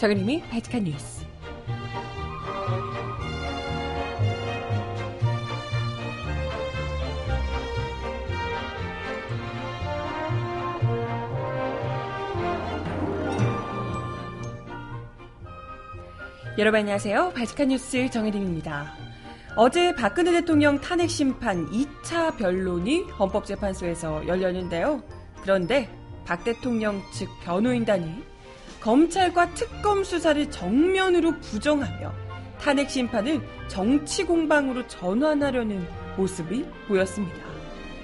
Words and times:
정은림이 0.00 0.44
바칙한 0.48 0.84
뉴스. 0.84 1.26
여러분 16.56 16.80
안녕하세요. 16.80 17.34
바칙한 17.34 17.68
뉴스 17.68 18.08
정혜림입니다. 18.08 18.94
어제 19.54 19.94
박근혜 19.94 20.32
대통령 20.32 20.80
탄핵 20.80 21.10
심판 21.10 21.66
2차 21.66 22.38
변론이 22.38 23.02
헌법재판소에서 23.18 24.26
열렸는데요. 24.26 25.02
그런데 25.42 25.90
박 26.24 26.42
대통령 26.42 27.02
측 27.12 27.28
변호인단이 27.44 28.29
검찰과 28.80 29.54
특검 29.54 30.02
수사를 30.04 30.50
정면으로 30.50 31.38
부정하며 31.40 32.12
탄핵 32.58 32.90
심판을 32.90 33.40
정치 33.68 34.24
공방으로 34.24 34.86
전환하려는 34.86 35.86
모습이 36.16 36.64
보였습니다. 36.88 37.38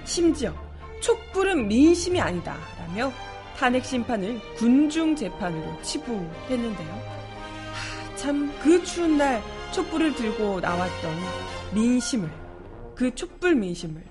심지어 0.05 0.55
촛불은 1.01 1.69
민심이 1.69 2.21
아니다라며 2.21 3.13
탄핵 3.57 3.85
심판을 3.85 4.41
군중 4.57 5.17
재판으로 5.17 5.83
치부했는데요. 5.83 7.17
참 8.17 8.51
그 8.63 8.83
추운 8.83 9.19
날 9.19 9.43
촛불을 9.73 10.15
들고 10.15 10.61
나왔던 10.61 11.13
민심을 11.75 12.31
그 12.95 13.15
촛불 13.15 13.55
민심을 13.55 14.03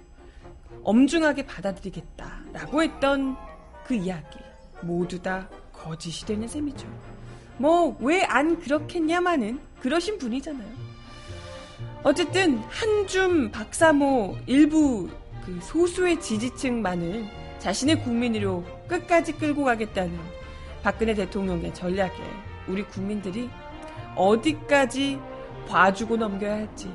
엄중하게 0.84 1.46
받아들이겠다라고 1.46 2.84
했던 2.84 3.36
그 3.86 3.96
이야기 3.96 4.38
모두 4.82 5.20
다 5.22 5.50
거짓이 5.90 6.26
되는 6.26 6.48
셈이죠. 6.48 6.88
뭐 7.58 7.96
왜 8.02 8.24
안 8.26 8.60
그렇겠냐마는 8.60 9.60
그러신 9.80 10.18
분이잖아요. 10.18 10.68
어쨌든 12.04 12.58
한줌 12.70 13.52
박사모 13.52 14.38
일부 14.48 15.10
그 15.46 15.60
소수의 15.62 16.20
지지층만을 16.20 17.26
자신의 17.60 18.04
국민으로 18.04 18.64
끝까지 18.88 19.34
끌고 19.34 19.64
가겠다는 19.64 20.20
박근혜 20.84 21.14
대통령의 21.14 21.74
전략에 21.74 22.16
우리 22.68 22.84
국민들이 22.84 23.50
어디까지 24.16 25.20
봐주고 25.68 26.18
넘겨야 26.18 26.54
할지. 26.58 26.92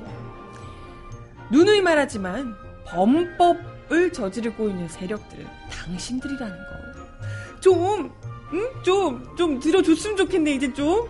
누누이 1.50 1.80
말하지만 1.80 2.54
범법을 2.86 4.12
저지르고 4.12 4.68
있는 4.68 4.88
세력들은 4.88 5.46
당신들이라는 5.70 6.56
거. 6.56 7.60
좀, 7.60 8.12
응? 8.52 8.82
좀, 8.82 9.36
좀 9.36 9.60
들어줬으면 9.60 10.16
좋겠네, 10.16 10.52
이제 10.52 10.72
좀. 10.72 11.08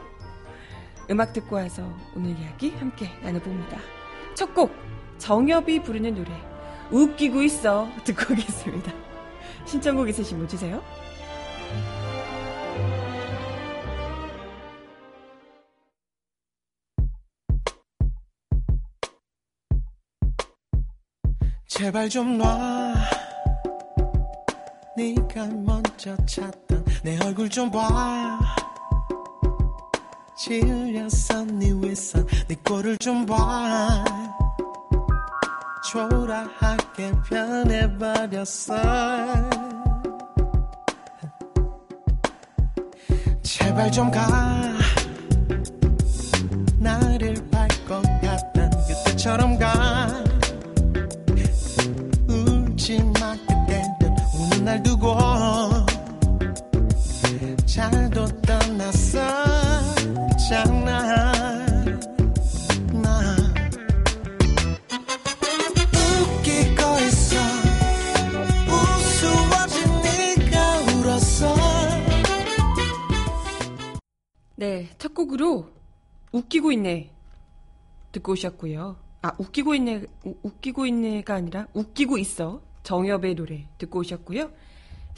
음악 1.10 1.32
듣고 1.32 1.56
와서 1.56 1.82
오늘 2.14 2.38
이야기 2.38 2.70
함께 2.70 3.10
나눠봅니다. 3.22 3.78
첫 4.34 4.54
곡, 4.54 4.70
정엽이 5.18 5.82
부르는 5.82 6.14
노래, 6.14 6.30
웃기고 6.90 7.42
있어. 7.42 7.88
듣고 8.04 8.34
오겠습니다. 8.34 8.92
신청곡 9.64 10.08
있으시면 10.08 10.48
주세요. 10.48 10.82
제발 21.66 22.08
좀 22.08 22.36
놔. 22.36 22.94
네가 24.96 25.46
먼저 25.46 26.14
찾던 26.26 26.69
내 27.02 27.18
얼굴 27.24 27.48
좀 27.48 27.70
봐. 27.70 28.38
질렸어 30.36 31.44
네 31.44 31.72
윗선 31.72 32.26
네 32.48 32.54
꼴을 32.64 32.98
좀 32.98 33.24
봐. 33.26 34.04
초라하게 35.90 37.12
변해버렸어. 37.28 38.74
제발 43.42 43.90
좀 43.90 44.10
가. 44.10 44.26
나를 46.78 47.34
밟고 47.50 48.02
갔던 48.22 48.70
그때처럼 48.86 49.58
가. 49.58 50.06
울지 52.28 53.02
마 53.20 53.32
그때는 53.36 54.16
우는 54.34 54.64
날 54.64 54.82
두고 54.82 55.16
잘도 57.80 58.26
있어 66.98 67.36
우스워진 68.68 70.02
울었어 70.98 71.54
네, 74.56 74.90
첫 74.98 75.14
곡으로 75.14 75.70
웃기고 76.32 76.72
있네 76.72 77.10
듣고 78.12 78.32
오셨고요. 78.32 78.96
아, 79.22 79.32
웃기고 79.38 79.74
있네, 79.76 80.02
우- 80.24 80.34
웃기고 80.42 80.84
있네가 80.86 81.34
아니라 81.34 81.66
웃기고 81.72 82.18
있어. 82.18 82.60
정엽의 82.82 83.36
노래 83.36 83.66
듣고 83.78 84.00
오셨고요. 84.00 84.50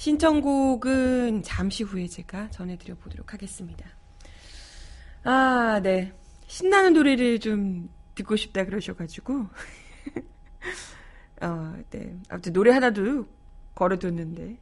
신청곡은 0.03 1.45
잠시 1.45 1.85
후에 1.85 2.09
제가 2.09 2.51
전해드려 2.51 2.97
보도록 2.97 3.33
하겠습니다. 3.33 3.89
아, 5.23 5.79
네. 5.81 6.13
신나는 6.49 6.93
노래를 6.93 7.39
좀 7.39 7.89
듣고 8.17 8.35
싶다 8.35 8.65
그러셔가지고. 8.65 9.47
어, 11.43 11.77
네. 11.91 12.19
아무튼 12.29 12.53
노래 12.53 12.73
하나도 12.73 13.29
걸어뒀는데, 13.77 14.59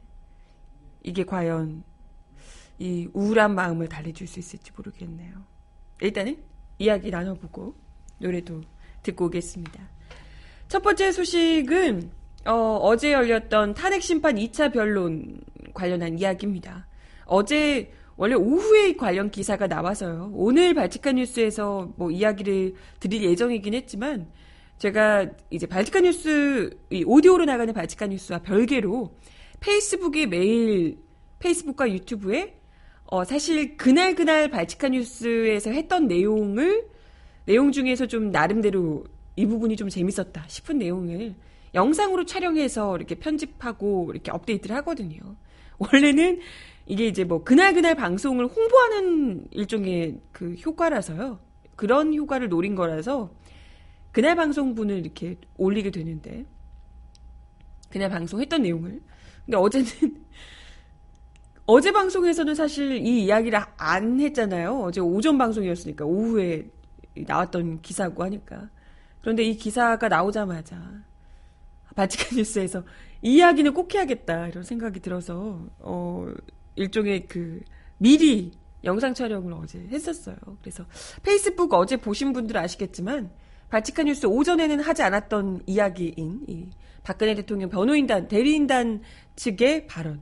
이게 1.01 1.23
과연 1.23 1.83
이 2.77 3.09
우울한 3.11 3.55
마음을 3.55 3.89
달래줄 3.89 4.27
수 4.27 4.37
있을지 4.37 4.71
모르겠네요. 4.75 5.43
일단은 6.01 6.37
이야기 6.77 7.09
나눠보고 7.09 7.75
노래도 8.19 8.61
듣고 9.01 9.25
오겠습니다. 9.25 9.89
첫 10.67 10.83
번째 10.83 11.11
소식은 11.11 12.20
어, 12.45 12.95
제 12.97 13.13
열렸던 13.13 13.75
탄핵 13.75 14.01
심판 14.01 14.35
2차 14.35 14.73
변론 14.73 15.41
관련한 15.73 16.17
이야기입니다. 16.17 16.87
어제 17.25 17.91
원래 18.17 18.35
오후에 18.35 18.95
관련 18.95 19.29
기사가 19.29 19.67
나와서요. 19.67 20.31
오늘 20.33 20.73
발칙한 20.73 21.15
뉴스에서 21.15 21.93
뭐 21.95 22.11
이야기를 22.11 22.73
드릴 22.99 23.23
예정이긴 23.23 23.73
했지만 23.73 24.27
제가 24.79 25.27
이제 25.51 25.67
발칙한 25.67 26.03
뉴스 26.03 26.71
이 26.89 27.03
오디오로 27.05 27.45
나가는 27.45 27.71
발칙한 27.73 28.09
뉴스와 28.09 28.39
별개로 28.39 29.15
페이스북에 29.59 30.25
매일 30.25 30.97
페이스북과 31.39 31.91
유튜브에 31.91 32.55
어, 33.05 33.23
사실 33.23 33.77
그날 33.77 34.15
그날 34.15 34.49
발칙한 34.49 34.93
뉴스에서 34.93 35.69
했던 35.71 36.07
내용을 36.07 36.87
내용 37.45 37.71
중에서 37.71 38.07
좀 38.07 38.31
나름대로 38.31 39.03
이 39.35 39.45
부분이 39.45 39.75
좀 39.75 39.89
재밌었다 39.89 40.45
싶은 40.47 40.79
내용을 40.79 41.35
영상으로 41.73 42.25
촬영해서 42.25 42.95
이렇게 42.97 43.15
편집하고 43.15 44.11
이렇게 44.11 44.31
업데이트를 44.31 44.75
하거든요. 44.77 45.19
원래는 45.77 46.39
이게 46.85 47.07
이제 47.07 47.23
뭐 47.23 47.43
그날 47.43 47.73
그날 47.73 47.95
방송을 47.95 48.47
홍보하는 48.47 49.47
일종의 49.51 50.19
그 50.31 50.53
효과라서요. 50.53 51.39
그런 51.75 52.13
효과를 52.13 52.49
노린 52.49 52.75
거라서 52.75 53.31
그날 54.11 54.35
방송분을 54.35 54.99
이렇게 54.99 55.37
올리게 55.57 55.91
되는데 55.91 56.45
그날 57.89 58.09
방송했던 58.09 58.61
내용을 58.63 59.01
근데 59.45 59.57
어제는 59.57 59.87
어제 61.65 61.91
방송에서는 61.91 62.53
사실 62.55 62.97
이 62.97 63.23
이야기를 63.25 63.59
안 63.77 64.19
했잖아요. 64.19 64.81
어제 64.81 64.99
오전 64.99 65.37
방송이었으니까 65.37 66.05
오후에 66.05 66.69
나왔던 67.15 67.81
기사고 67.81 68.23
하니까. 68.23 68.69
그런데 69.21 69.43
이 69.43 69.55
기사가 69.55 70.07
나오자마자 70.09 71.03
바티칸 71.95 72.37
뉴스에서 72.37 72.83
이 73.21 73.35
이야기는 73.35 73.73
꼭 73.73 73.93
해야겠다 73.93 74.47
이런 74.47 74.63
생각이 74.63 74.99
들어서 74.99 75.67
어 75.79 76.27
일종의 76.75 77.27
그 77.27 77.61
미리 77.97 78.51
영상 78.83 79.13
촬영을 79.13 79.53
어제 79.53 79.79
했었어요. 79.91 80.35
그래서 80.61 80.85
페이스북 81.21 81.73
어제 81.73 81.97
보신 81.97 82.33
분들 82.33 82.57
아시겠지만 82.57 83.31
바티칸 83.69 84.07
뉴스 84.07 84.25
오전에는 84.25 84.79
하지 84.81 85.03
않았던 85.03 85.63
이야기인 85.65 86.45
이 86.47 86.69
박근혜 87.03 87.35
대통령 87.35 87.69
변호인단 87.69 88.27
대리인단 88.27 89.01
측의 89.35 89.87
발언. 89.87 90.21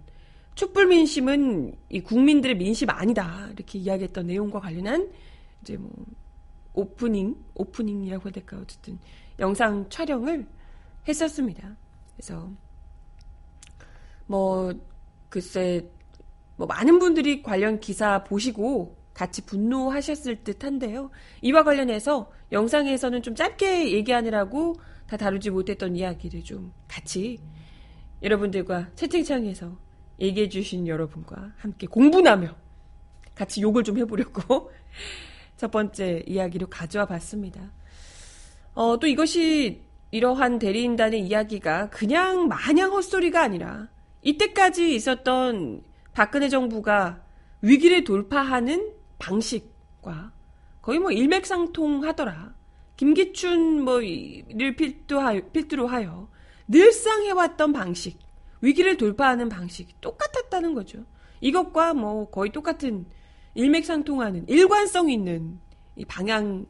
촛불 0.55 0.87
민심은 0.87 1.73
이 1.89 2.01
국민들의 2.01 2.57
민심 2.57 2.89
아니다 2.89 3.47
이렇게 3.53 3.79
이야기했던 3.79 4.27
내용과 4.27 4.59
관련한 4.59 5.09
이제 5.61 5.77
뭐 5.77 5.89
오프닝 6.73 7.35
오프닝이라고 7.55 8.25
해야 8.25 8.31
될까 8.31 8.57
어쨌든 8.61 8.99
영상 9.39 9.89
촬영을 9.89 10.45
했었습니다. 11.07 11.75
그래서 12.15 12.51
뭐 14.25 14.73
글쎄 15.29 15.89
뭐 16.55 16.67
많은 16.67 16.99
분들이 16.99 17.41
관련 17.41 17.79
기사 17.79 18.23
보시고 18.23 18.97
같이 19.13 19.45
분노하셨을 19.45 20.43
듯 20.43 20.63
한데요. 20.63 21.09
이와 21.41 21.63
관련해서 21.63 22.31
영상에서는 22.51 23.21
좀 23.21 23.35
짧게 23.35 23.91
얘기하느라고 23.91 24.75
다 25.07 25.17
다루지 25.17 25.49
못했던 25.49 25.95
이야기를 25.95 26.43
좀 26.43 26.73
같이 26.87 27.39
여러분들과 28.21 28.89
채팅창에서 28.95 29.77
얘기해 30.19 30.49
주신 30.49 30.87
여러분과 30.87 31.53
함께 31.57 31.87
공부나며 31.87 32.55
같이 33.35 33.61
욕을 33.61 33.83
좀 33.83 33.97
해보려고 33.97 34.71
첫 35.57 35.71
번째 35.71 36.23
이야기로 36.27 36.67
가져와 36.67 37.05
봤습니다. 37.05 37.71
어, 38.73 38.97
또 38.99 39.07
이것이 39.07 39.81
이러한 40.11 40.59
대리인단의 40.59 41.21
이야기가 41.21 41.89
그냥 41.89 42.47
마냥 42.47 42.91
헛소리가 42.91 43.41
아니라 43.41 43.87
이때까지 44.21 44.95
있었던 44.95 45.83
박근혜 46.13 46.49
정부가 46.49 47.23
위기를 47.61 48.03
돌파하는 48.03 48.93
방식과 49.19 50.31
거의 50.81 50.99
뭐 50.99 51.11
일맥상통하더라. 51.11 52.55
김기춘 52.95 53.83
뭐를 53.83 54.75
필두로 54.75 55.87
하여 55.87 56.27
늘상 56.67 57.23
해왔던 57.23 57.71
방식, 57.71 58.19
위기를 58.61 58.97
돌파하는 58.97 59.47
방식이 59.47 59.95
똑같았다는 60.01 60.73
거죠. 60.73 61.05
이것과 61.41 61.93
뭐 61.93 62.29
거의 62.29 62.51
똑같은 62.51 63.05
일맥상통하는 63.53 64.47
일관성 64.47 65.09
있는 65.09 65.59
이 65.95 66.05
방향에서 66.05 66.67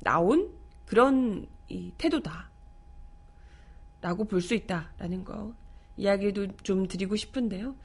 나온 0.00 0.52
그런 0.86 1.46
이 1.68 1.92
태도다. 1.98 2.50
라고 4.00 4.24
볼 4.24 4.40
수 4.40 4.54
있다라는 4.54 5.24
거 5.24 5.54
이야기도 5.96 6.48
좀 6.62 6.88
드리고 6.88 7.16
싶은데요. 7.16 7.76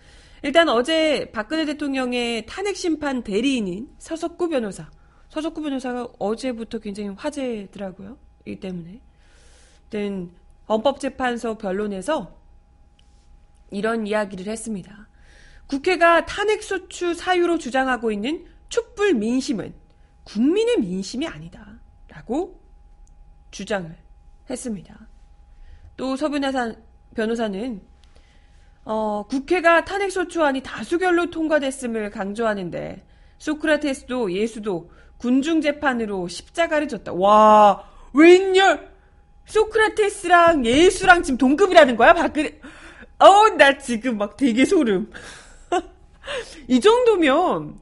일단 0.44 0.70
어제 0.70 1.32
박근혜 1.32 1.66
대통령의 1.66 2.46
탄핵 2.46 2.76
심판 2.76 3.24
대리인인 3.24 3.90
서석구 3.98 4.50
변호사. 4.50 4.90
서석구 5.30 5.62
변호사가 5.62 6.10
어제부터 6.20 6.80
굉장히 6.80 7.10
화제더라고요. 7.10 8.18
이 8.46 8.60
때문에. 8.60 9.02
든 9.90 10.32
헌법재판소 10.70 11.58
변론에서 11.58 12.36
이런 13.72 14.08
이야기를 14.08 14.48
했습니다. 14.48 15.08
국회가 15.68 16.26
탄핵소추 16.26 17.14
사유로 17.14 17.58
주장하고 17.58 18.12
있는 18.12 18.46
촛불 18.70 19.14
민심은 19.14 19.74
국민의 20.24 20.78
민심이 20.80 21.28
아니다. 21.28 21.80
라고 22.10 22.62
주장을 23.52 23.96
했습니다. 24.50 25.08
또 25.96 26.16
서변호사 26.16 26.74
변호사는 27.16 27.82
어, 28.86 29.26
국회가 29.28 29.84
탄핵소추안이 29.84 30.62
다수결로 30.62 31.30
통과됐음을 31.30 32.10
강조하는데 32.10 33.06
소크라테스도 33.38 34.32
예수도 34.32 34.90
군중재판으로 35.18 36.28
십자가를 36.28 36.88
졌다. 36.88 37.14
와 37.14 37.84
웬열 38.14 38.92
소크라테스랑 39.46 40.66
예수랑 40.66 41.24
지금 41.24 41.38
동급이라는 41.38 41.96
거야 41.96 42.14
박근혜 42.14 42.60
어우 43.20 43.50
나 43.58 43.78
지금 43.78 44.18
막 44.18 44.38
되게 44.38 44.66
소름 44.66 45.12
이 46.68 46.80
정도면 46.80 47.80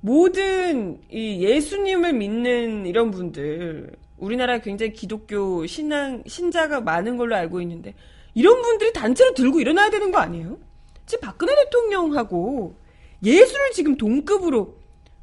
모든 0.00 1.00
이 1.10 1.42
예수님을 1.42 2.12
믿는 2.12 2.86
이런 2.86 3.10
분들 3.10 3.92
우리나라에 4.24 4.60
굉장히 4.60 4.92
기독교 4.92 5.66
신앙 5.66 6.22
신자가 6.26 6.80
많은 6.80 7.16
걸로 7.16 7.36
알고 7.36 7.60
있는데 7.60 7.94
이런 8.34 8.60
분들이 8.62 8.92
단체로 8.92 9.34
들고 9.34 9.60
일어나야 9.60 9.90
되는 9.90 10.10
거 10.10 10.18
아니에요? 10.18 10.58
지금 11.06 11.20
박근혜 11.20 11.54
대통령하고 11.54 12.76
예수를 13.22 13.70
지금 13.72 13.96
동급으로 13.96 14.76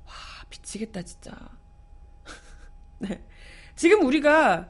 와 0.06 0.14
미치겠다 0.50 1.02
진짜. 1.02 1.32
네. 3.00 3.22
지금 3.76 4.06
우리가 4.06 4.70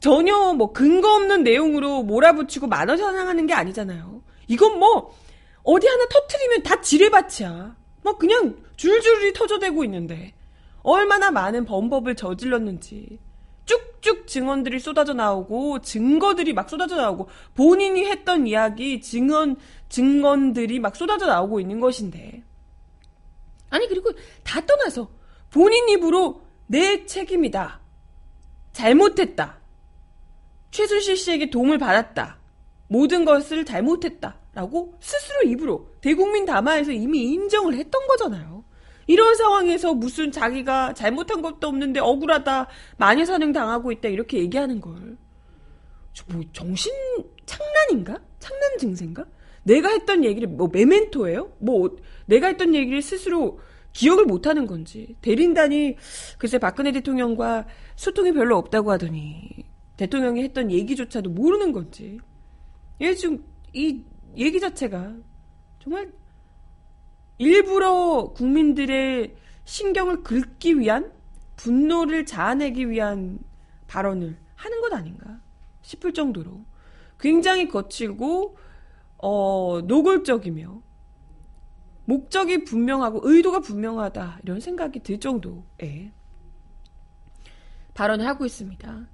전혀 0.00 0.52
뭐 0.54 0.72
근거 0.72 1.14
없는 1.14 1.42
내용으로 1.42 2.02
몰아붙이고 2.02 2.66
만원 2.66 2.98
현황하는 2.98 3.46
게 3.46 3.54
아니잖아요. 3.54 4.22
이건 4.48 4.78
뭐 4.78 5.14
어디 5.62 5.86
하나 5.86 6.06
터트리면 6.06 6.62
다 6.62 6.80
지뢰밭이야. 6.80 7.76
뭐 8.02 8.18
그냥 8.18 8.56
줄줄이 8.76 9.32
터져대고 9.32 9.84
있는데 9.84 10.34
얼마나 10.82 11.30
많은 11.30 11.64
범법을 11.64 12.16
저질렀는지 12.16 13.18
쭉쭉 14.02 14.26
증언들이 14.26 14.80
쏟아져 14.80 15.14
나오고 15.14 15.80
증거들이 15.80 16.52
막 16.52 16.68
쏟아져 16.68 16.96
나오고 16.96 17.28
본인이 17.54 18.04
했던 18.04 18.46
이야기 18.46 19.00
증언 19.00 19.56
증언들이 19.88 20.80
막 20.80 20.94
쏟아져 20.94 21.26
나오고 21.26 21.60
있는 21.60 21.80
것인데. 21.80 22.42
아니 23.70 23.88
그리고 23.88 24.10
다 24.44 24.60
떠나서 24.60 25.08
본인 25.50 25.88
입으로 25.88 26.42
내 26.66 27.06
책임이다. 27.06 27.80
잘못했다. 28.72 29.58
최순실 30.70 31.16
씨에게 31.16 31.50
도움을 31.50 31.78
받았다. 31.78 32.38
모든 32.88 33.24
것을 33.24 33.64
잘못했다. 33.64 34.36
라고 34.54 34.98
스스로 35.00 35.42
입으로 35.44 35.88
대국민 36.02 36.44
담화에서 36.44 36.92
이미 36.92 37.32
인정을 37.32 37.74
했던 37.74 38.06
거잖아요. 38.06 38.51
이런 39.12 39.34
상황에서 39.36 39.92
무슨 39.92 40.32
자기가 40.32 40.94
잘못한 40.94 41.42
것도 41.42 41.68
없는데 41.68 42.00
억울하다, 42.00 42.66
마녀사냥 42.96 43.52
당하고 43.52 43.92
있다, 43.92 44.08
이렇게 44.08 44.38
얘기하는 44.38 44.80
걸. 44.80 45.18
뭐, 46.28 46.42
정신 46.54 46.90
창난인가? 47.44 48.18
창난 48.38 48.78
증세인가? 48.78 49.26
내가 49.64 49.90
했던 49.90 50.24
얘기를, 50.24 50.48
뭐, 50.48 50.70
메멘토예요? 50.72 51.52
뭐, 51.58 51.94
내가 52.24 52.46
했던 52.46 52.74
얘기를 52.74 53.02
스스로 53.02 53.60
기억을 53.92 54.24
못 54.24 54.46
하는 54.46 54.66
건지. 54.66 55.14
대린단이, 55.20 55.96
글쎄, 56.38 56.56
박근혜 56.56 56.90
대통령과 56.92 57.66
소통이 57.96 58.32
별로 58.32 58.56
없다고 58.56 58.92
하더니, 58.92 59.46
대통령이 59.98 60.42
했던 60.42 60.70
얘기조차도 60.70 61.28
모르는 61.28 61.72
건지. 61.72 62.18
얘 63.02 63.14
지금, 63.14 63.44
이 63.74 64.02
얘기 64.38 64.58
자체가 64.58 65.12
정말 65.82 66.10
일부러 67.38 68.32
국민들의 68.34 69.34
신경을 69.64 70.22
긁기 70.22 70.78
위한 70.78 71.12
분노를 71.56 72.26
자아내기 72.26 72.90
위한 72.90 73.38
발언을 73.86 74.36
하는 74.54 74.80
것 74.80 74.92
아닌가 74.92 75.40
싶을 75.82 76.12
정도로 76.12 76.64
굉장히 77.18 77.68
거칠고 77.68 78.56
어, 79.18 79.80
노골적이며 79.84 80.82
목적이 82.04 82.64
분명하고 82.64 83.20
의도가 83.22 83.60
분명하다 83.60 84.40
이런 84.42 84.60
생각이 84.60 85.00
들 85.00 85.20
정도의 85.20 86.12
발언을 87.94 88.26
하고 88.26 88.44
있습니다. 88.44 89.06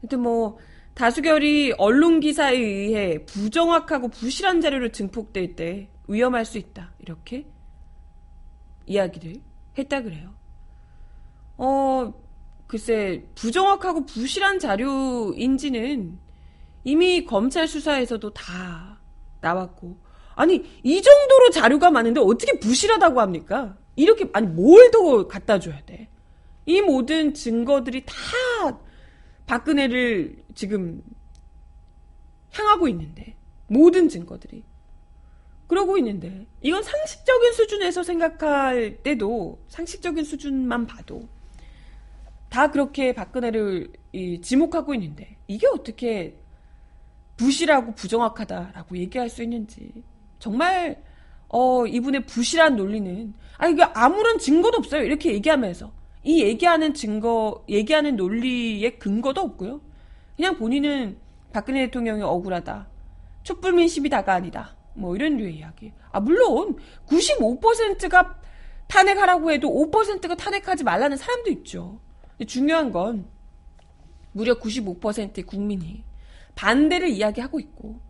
하여튼 0.00 0.20
뭐 0.20 0.58
다수결이 0.94 1.74
언론 1.78 2.20
기사에 2.20 2.56
의해 2.56 3.24
부정확하고 3.26 4.08
부실한 4.08 4.60
자료로 4.60 4.92
증폭될 4.92 5.56
때 5.56 5.90
위험할 6.08 6.44
수 6.44 6.58
있다. 6.58 6.94
이렇게 7.00 7.46
이야기를 8.86 9.34
했다 9.78 10.02
그래요. 10.02 10.34
어, 11.58 12.12
글쎄, 12.66 13.24
부정확하고 13.34 14.06
부실한 14.06 14.58
자료인지는 14.58 16.18
이미 16.84 17.24
검찰 17.24 17.66
수사에서도 17.68 18.32
다 18.32 19.00
나왔고, 19.40 19.96
아니, 20.34 20.64
이 20.82 21.02
정도로 21.02 21.50
자료가 21.50 21.90
많은데 21.90 22.20
어떻게 22.20 22.58
부실하다고 22.58 23.20
합니까? 23.20 23.76
이렇게, 23.96 24.28
아니, 24.32 24.46
뭘 24.46 24.90
더 24.90 25.26
갖다 25.26 25.58
줘야 25.58 25.80
돼? 25.84 26.08
이 26.66 26.80
모든 26.80 27.32
증거들이 27.34 28.04
다 28.04 28.14
박근혜를 29.46 30.44
지금 30.54 31.02
향하고 32.52 32.88
있는데 32.88 33.36
모든 33.68 34.08
증거들이 34.08 34.64
그러고 35.66 35.98
있는데 35.98 36.46
이건 36.62 36.82
상식적인 36.82 37.52
수준에서 37.52 38.02
생각할 38.02 38.98
때도 39.02 39.58
상식적인 39.68 40.24
수준만 40.24 40.86
봐도 40.86 41.28
다 42.48 42.70
그렇게 42.70 43.12
박근혜를 43.12 43.92
지목하고 44.42 44.94
있는데 44.94 45.36
이게 45.48 45.66
어떻게 45.66 46.36
부실하고 47.36 47.94
부정확하다라고 47.94 48.96
얘기할 48.96 49.28
수 49.28 49.42
있는지 49.42 49.92
정말 50.38 51.02
어 51.48 51.86
이분의 51.86 52.26
부실한 52.26 52.76
논리는 52.76 53.34
아 53.58 53.66
이게 53.68 53.82
아무런 53.82 54.38
증거도 54.38 54.78
없어요 54.78 55.02
이렇게 55.02 55.32
얘기하면서 55.32 55.92
이 56.26 56.42
얘기하는 56.42 56.92
증거, 56.92 57.64
얘기하는 57.68 58.16
논리의 58.16 58.98
근거도 58.98 59.42
없고요. 59.42 59.80
그냥 60.34 60.56
본인은 60.56 61.18
박근혜 61.52 61.86
대통령이 61.86 62.22
억울하다. 62.22 62.88
촛불 63.44 63.72
민심이 63.74 64.08
다가 64.08 64.34
아니다. 64.34 64.75
뭐 64.96 65.14
이런 65.14 65.36
류의 65.36 65.56
이야기. 65.56 65.92
아, 66.10 66.20
물론 66.20 66.76
95%가 67.06 68.40
탄핵하라고 68.88 69.50
해도 69.50 69.68
5%가 69.68 70.34
탄핵하지 70.36 70.84
말라는 70.84 71.16
사람도 71.16 71.50
있죠. 71.50 72.00
중요한 72.46 72.92
건 72.92 73.26
무려 74.32 74.58
95%의 74.58 75.44
국민이 75.44 76.04
반대를 76.54 77.08
이야기하고 77.08 77.58
있고 77.60 78.00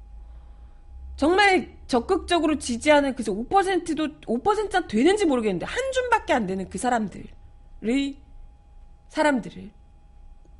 정말 1.16 1.76
적극적으로 1.86 2.58
지지하는 2.58 3.14
그저 3.14 3.32
5%도 3.32 4.20
5%가 4.20 4.86
되는지 4.86 5.24
모르겠는데 5.24 5.64
한 5.64 5.92
줌밖에 5.92 6.32
안 6.32 6.46
되는 6.46 6.68
그 6.68 6.78
사람들의 6.78 7.26
사람들을 9.08 9.70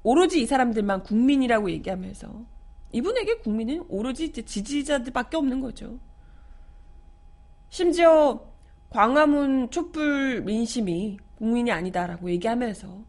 오로지 0.03 0.41
이 0.41 0.47
사람들만 0.47 1.03
국민이라고 1.03 1.71
얘기하면서 1.71 2.45
이분에게 2.93 3.39
국민은 3.39 3.85
오로지 3.89 4.33
지지자들밖에 4.33 5.37
없는 5.37 5.61
거죠. 5.61 5.99
심지어 7.69 8.41
광화문 8.91 9.71
촛불 9.71 10.43
민심이 10.43 11.19
국민이 11.37 11.71
아니다라고 11.71 12.31
얘기하면서 12.31 13.05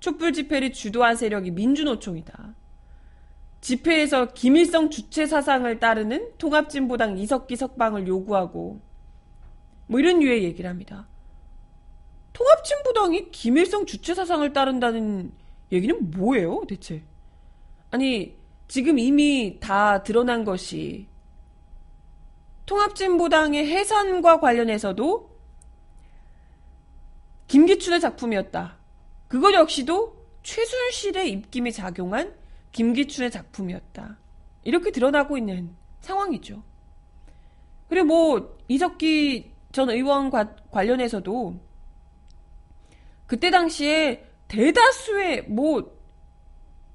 촛불 0.00 0.32
집회를 0.32 0.72
주도한 0.72 1.16
세력이 1.16 1.52
민주노총이다. 1.52 2.54
집회에서 3.60 4.32
김일성 4.32 4.90
주체 4.90 5.26
사상을 5.26 5.78
따르는 5.78 6.32
통합진보당 6.38 7.18
이석기 7.18 7.56
석방을 7.56 8.08
요구하고 8.08 8.80
뭐 9.86 10.00
이런 10.00 10.18
류의 10.18 10.42
얘기를 10.44 10.68
합니다. 10.68 11.08
통합진보당이 12.32 13.30
김일성 13.30 13.86
주체 13.86 14.14
사상을 14.14 14.52
따른다는 14.52 15.32
얘기는 15.70 16.10
뭐예요, 16.10 16.62
대체? 16.68 17.02
아니, 17.90 18.36
지금 18.68 18.98
이미 18.98 19.58
다 19.60 20.02
드러난 20.02 20.44
것이 20.44 21.06
통합진보당의 22.66 23.66
해산과 23.66 24.40
관련해서도 24.40 25.30
김기춘의 27.48 28.00
작품이었다. 28.00 28.78
그것 29.28 29.52
역시도 29.52 30.16
최순실의 30.42 31.30
입김이 31.30 31.72
작용한 31.72 32.34
김기춘의 32.72 33.30
작품이었다. 33.30 34.18
이렇게 34.64 34.90
드러나고 34.90 35.36
있는 35.36 35.74
상황이죠. 36.00 36.62
그리고 37.88 38.06
뭐 38.06 38.58
이석기 38.68 39.52
전 39.72 39.90
의원 39.90 40.30
관련해서도 40.70 41.60
그때 43.26 43.50
당시에 43.50 44.26
대다수의 44.48 45.44
뭐 45.48 45.98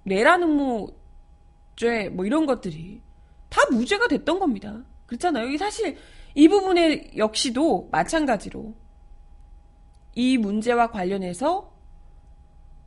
내라는 0.03 0.49
뭐죄 0.49 2.09
뭐 2.11 2.25
이런 2.25 2.45
것들이 2.45 3.01
다 3.49 3.61
무죄가 3.71 4.07
됐던 4.07 4.39
겁니다. 4.39 4.83
그렇잖아요. 5.07 5.57
사실 5.57 5.97
이 6.35 6.47
부분에 6.47 7.11
역시도 7.17 7.89
마찬가지로 7.91 8.75
이 10.13 10.37
문제와 10.37 10.91
관련해서 10.91 11.73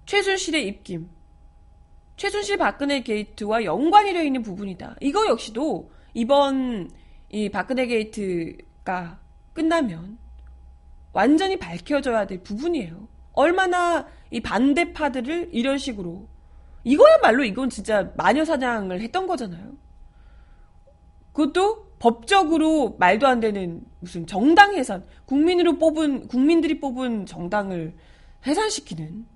최순실의 0.06 0.66
입김, 0.66 1.10
최순실 2.16 2.58
박근혜 2.58 3.02
게이트와 3.02 3.64
연관이 3.64 4.12
되어 4.12 4.22
있는 4.22 4.42
부분이다. 4.42 4.96
이거 5.00 5.26
역시도 5.26 5.90
이번 6.14 6.90
이 7.30 7.48
박근혜 7.48 7.86
게이트가 7.86 9.18
끝나면 9.52 10.18
완전히 11.12 11.58
밝혀져야 11.58 12.26
될 12.26 12.42
부분이에요. 12.42 13.08
얼마나 13.32 14.06
이 14.30 14.40
반대파들을 14.40 15.50
이런 15.52 15.78
식으로 15.78 16.28
이거야말로 16.84 17.44
이건 17.44 17.70
진짜 17.70 18.12
마녀 18.16 18.44
사냥을 18.44 19.00
했던 19.00 19.26
거잖아요. 19.26 19.72
그것도 21.32 21.90
법적으로 21.99 22.96
말도 22.99 23.26
안 23.26 23.40
되는 23.40 23.82
무슨 24.00 24.26
정당 24.26 24.75
해산, 24.75 25.04
국민으로 25.26 25.78
뽑은 25.78 26.28
국민들이 26.28 26.80
뽑은 26.80 27.26
정당을 27.26 27.94
해산시키는 28.46 29.26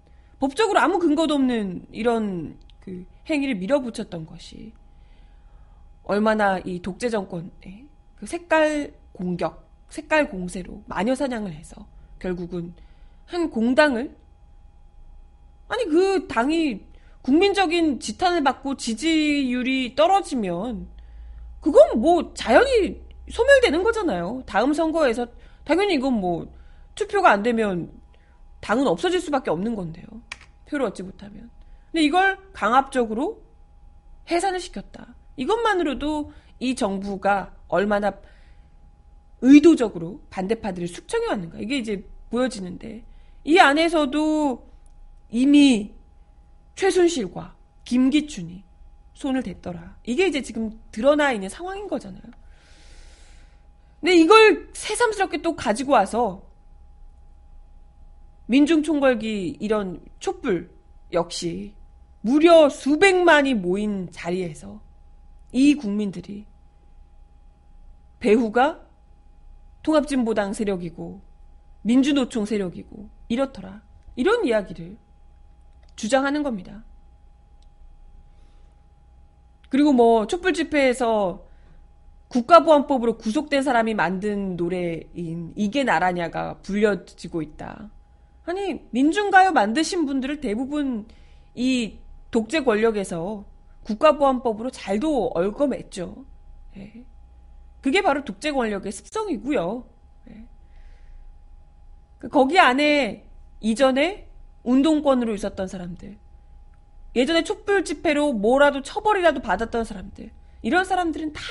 법적으로 0.40 0.80
아무 0.80 0.98
근거도 0.98 1.34
없는 1.34 1.86
이런 1.92 2.58
그 2.80 3.04
행위를 3.28 3.56
밀어붙였던 3.56 4.26
것이 4.26 4.72
얼마나 6.04 6.58
이 6.58 6.80
독재 6.80 7.08
정권의 7.10 7.86
그 8.16 8.26
색깔 8.26 8.94
공격, 9.12 9.68
색깔 9.88 10.28
공세로 10.28 10.82
마녀 10.86 11.14
사냥을 11.14 11.52
해서 11.52 11.86
결국은 12.18 12.74
한 13.26 13.50
공당을 13.50 14.14
아니 15.68 15.84
그 15.86 16.26
당이 16.28 16.80
국민적인 17.22 18.00
지탄을 18.00 18.42
받고 18.44 18.76
지지율이 18.76 19.94
떨어지면 19.94 20.93
그건 21.64 21.98
뭐 21.98 22.34
자연히 22.34 23.02
소멸되는 23.30 23.82
거잖아요. 23.82 24.42
다음 24.44 24.74
선거에서 24.74 25.26
당연히 25.64 25.94
이건 25.94 26.12
뭐 26.12 26.46
투표가 26.94 27.30
안 27.30 27.42
되면 27.42 27.90
당은 28.60 28.86
없어질 28.86 29.18
수밖에 29.18 29.50
없는 29.50 29.74
건데요. 29.74 30.04
표를 30.68 30.84
얻지 30.84 31.02
못하면. 31.02 31.48
근데 31.90 32.02
이걸 32.02 32.38
강압적으로 32.52 33.42
해산을 34.30 34.60
시켰다. 34.60 35.14
이것만으로도 35.36 36.32
이 36.58 36.74
정부가 36.74 37.54
얼마나 37.68 38.12
의도적으로 39.40 40.20
반대파들을 40.28 40.86
숙청해 40.86 41.28
왔는가. 41.28 41.60
이게 41.60 41.78
이제 41.78 42.06
보여지는데 42.28 43.06
이 43.44 43.58
안에서도 43.58 44.70
이미 45.30 45.94
최순실과 46.74 47.56
김기춘이 47.84 48.63
손을 49.14 49.42
댔더라. 49.42 49.96
이게 50.04 50.26
이제 50.26 50.42
지금 50.42 50.78
드러나 50.90 51.32
있는 51.32 51.48
상황인 51.48 51.88
거잖아요. 51.88 52.22
근데 54.00 54.16
이걸 54.16 54.68
새삼스럽게 54.74 55.40
또 55.40 55.56
가지고 55.56 55.92
와서 55.92 56.42
민중총궐기 58.46 59.56
이런 59.60 60.04
촛불 60.18 60.70
역시 61.12 61.74
무려 62.20 62.68
수백만이 62.68 63.54
모인 63.54 64.10
자리에서 64.10 64.80
이 65.52 65.74
국민들이 65.74 66.46
배후가 68.18 68.84
통합진보당 69.82 70.52
세력이고 70.52 71.22
민주노총 71.82 72.44
세력이고 72.46 73.08
이렇더라. 73.28 73.82
이런 74.16 74.44
이야기를 74.44 74.96
주장하는 75.96 76.42
겁니다. 76.42 76.84
그리고 79.74 79.92
뭐 79.92 80.28
촛불 80.28 80.54
집회에서 80.54 81.48
국가보안법으로 82.28 83.18
구속된 83.18 83.64
사람이 83.64 83.94
만든 83.94 84.54
노래인 84.54 85.52
이게 85.56 85.82
나라냐가 85.82 86.58
불려지고 86.58 87.42
있다. 87.42 87.90
아니 88.44 88.82
민중가요 88.92 89.50
만드신 89.50 90.06
분들을 90.06 90.40
대부분 90.40 91.08
이 91.56 91.98
독재 92.30 92.62
권력에서 92.62 93.44
국가보안법으로 93.82 94.70
잘도 94.70 95.32
얽어맸죠. 95.34 96.24
예. 96.76 97.04
그게 97.80 98.00
바로 98.00 98.24
독재 98.24 98.52
권력의 98.52 98.92
습성이고요. 98.92 99.84
예. 100.30 100.44
그 102.20 102.28
거기 102.28 102.60
안에 102.60 103.26
이전에 103.58 104.28
운동권으로 104.62 105.34
있었던 105.34 105.66
사람들, 105.66 106.16
예전에 107.16 107.44
촛불 107.44 107.84
집회로 107.84 108.32
뭐라도 108.32 108.82
처벌이라도 108.82 109.40
받았던 109.40 109.84
사람들, 109.84 110.30
이런 110.62 110.84
사람들은 110.84 111.32
다 111.32 111.42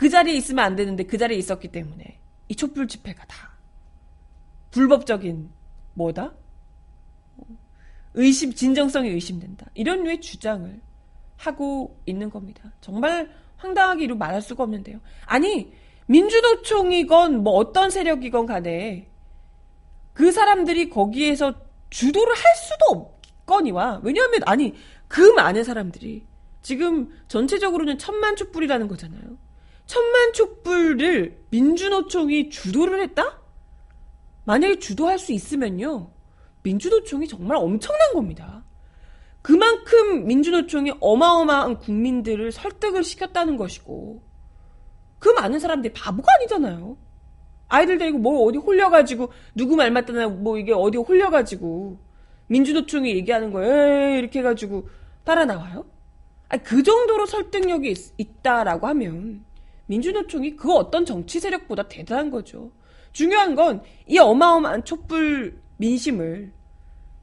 그 0.00 0.08
자리에 0.08 0.32
있으면 0.32 0.64
안 0.64 0.76
되는데 0.76 1.02
그 1.02 1.18
자리에 1.18 1.36
있었기 1.36 1.68
때문에 1.68 2.18
이 2.48 2.56
촛불 2.56 2.88
집회가 2.88 3.22
다 3.26 3.50
불법적인 4.70 5.50
뭐다? 5.92 6.32
의심, 8.14 8.54
진정성이 8.54 9.10
의심된다. 9.10 9.66
이런 9.74 10.02
류의 10.04 10.22
주장을 10.22 10.80
하고 11.36 12.00
있는 12.06 12.30
겁니다. 12.30 12.72
정말 12.80 13.30
황당하기로 13.58 14.16
말할 14.16 14.40
수가 14.40 14.62
없는데요. 14.62 15.00
아니, 15.26 15.70
민주노총이건 16.06 17.42
뭐 17.42 17.52
어떤 17.56 17.90
세력이건 17.90 18.46
간에 18.46 19.06
그 20.14 20.32
사람들이 20.32 20.88
거기에서 20.88 21.52
주도를 21.90 22.34
할 22.34 22.56
수도 22.56 22.86
없 22.86 23.19
거니와 23.50 24.00
왜냐하면 24.02 24.40
아니 24.46 24.74
그 25.08 25.20
많은 25.20 25.64
사람들이 25.64 26.26
지금 26.62 27.10
전체적으로는 27.28 27.98
천만 27.98 28.36
촛불이라는 28.36 28.88
거잖아요. 28.88 29.22
천만 29.86 30.32
촛불을 30.32 31.44
민주노총이 31.50 32.50
주도를 32.50 33.02
했다? 33.02 33.40
만약에 34.44 34.78
주도할 34.78 35.18
수 35.18 35.32
있으면요. 35.32 36.10
민주노총이 36.62 37.26
정말 37.26 37.56
엄청난 37.56 38.12
겁니다. 38.12 38.64
그만큼 39.42 40.26
민주노총이 40.26 40.92
어마어마한 41.00 41.78
국민들을 41.78 42.52
설득을 42.52 43.02
시켰다는 43.02 43.56
것이고, 43.56 44.22
그 45.18 45.28
많은 45.30 45.58
사람들이 45.58 45.92
바보가 45.94 46.28
아니잖아요. 46.38 46.96
아이들 47.68 47.98
데리고 47.98 48.18
뭐 48.18 48.44
어디 48.44 48.58
홀려가지고, 48.58 49.32
누구 49.54 49.76
말 49.76 49.90
맞다나 49.90 50.28
뭐 50.28 50.58
이게 50.58 50.72
어디 50.72 50.98
홀려가지고, 50.98 51.98
민주노총이 52.50 53.10
얘기하는 53.16 53.52
거에 53.52 54.18
이렇게 54.18 54.40
해가지고 54.40 54.88
따라 55.24 55.44
나와요? 55.44 55.86
아니, 56.48 56.62
그 56.64 56.82
정도로 56.82 57.26
설득력이 57.26 57.94
있, 58.18 58.42
다라고 58.42 58.88
하면, 58.88 59.44
민주노총이 59.86 60.56
그 60.56 60.72
어떤 60.72 61.04
정치 61.04 61.38
세력보다 61.40 61.84
대단한 61.88 62.30
거죠. 62.30 62.72
중요한 63.12 63.54
건 63.54 63.82
이 64.06 64.18
어마어마한 64.18 64.84
촛불 64.84 65.60
민심을 65.76 66.52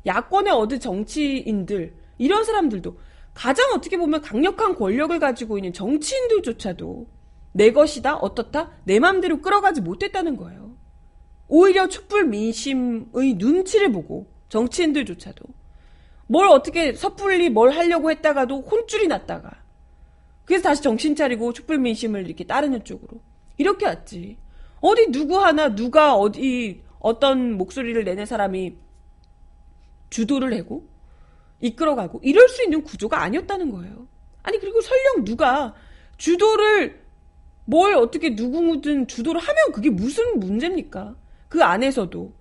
야권의 0.05 0.53
어느 0.53 0.79
정치인들 0.79 1.93
이런 2.17 2.46
사람들도 2.46 2.98
가장 3.34 3.72
어떻게 3.74 3.98
보면 3.98 4.22
강력한 4.22 4.74
권력을 4.75 5.17
가지고 5.19 5.57
있는 5.57 5.74
정치인들조차도 5.74 7.07
내 7.51 7.72
것이다 7.74 8.15
어떻다 8.15 8.72
내 8.86 9.00
맘대로 9.00 9.41
끌어가지 9.41 9.81
못했다는 9.81 10.38
거예요. 10.38 10.77
오히려 11.50 11.88
촛불 11.89 12.25
민심의 12.25 13.34
눈치를 13.36 13.91
보고 13.91 14.27
정치인들조차도 14.49 15.45
뭘 16.27 16.47
어떻게 16.47 16.93
섣불리 16.93 17.49
뭘 17.49 17.71
하려고 17.71 18.11
했다가도 18.11 18.61
혼쭐이 18.61 19.07
났다가 19.07 19.67
그래서 20.47 20.63
다시 20.63 20.81
정신 20.81 21.13
차리고 21.13 21.51
촛불 21.51 21.77
민심을 21.77 22.25
이렇게 22.25 22.45
따르는 22.45 22.85
쪽으로 22.85 23.19
이렇게 23.57 23.85
왔지. 23.85 24.37
어디 24.79 25.11
누구 25.11 25.43
하나 25.43 25.75
누가 25.75 26.15
어디 26.15 26.83
어떤 26.99 27.57
목소리를 27.57 28.01
내는 28.05 28.25
사람이 28.25 28.77
주도를 30.09 30.57
하고 30.57 30.87
이끌어가고 31.59 32.21
이럴 32.23 32.47
수 32.47 32.63
있는 32.63 32.81
구조가 32.83 33.21
아니었다는 33.21 33.71
거예요. 33.71 34.07
아니 34.41 34.57
그리고 34.59 34.79
설령 34.79 35.25
누가 35.25 35.73
주도를 36.17 37.05
뭘 37.65 37.95
어떻게 37.95 38.29
누구든 38.29 39.07
주도를 39.07 39.41
하면 39.41 39.71
그게 39.73 39.89
무슨 39.89 40.39
문제입니까? 40.39 41.15
그 41.49 41.61
안에서도 41.61 42.33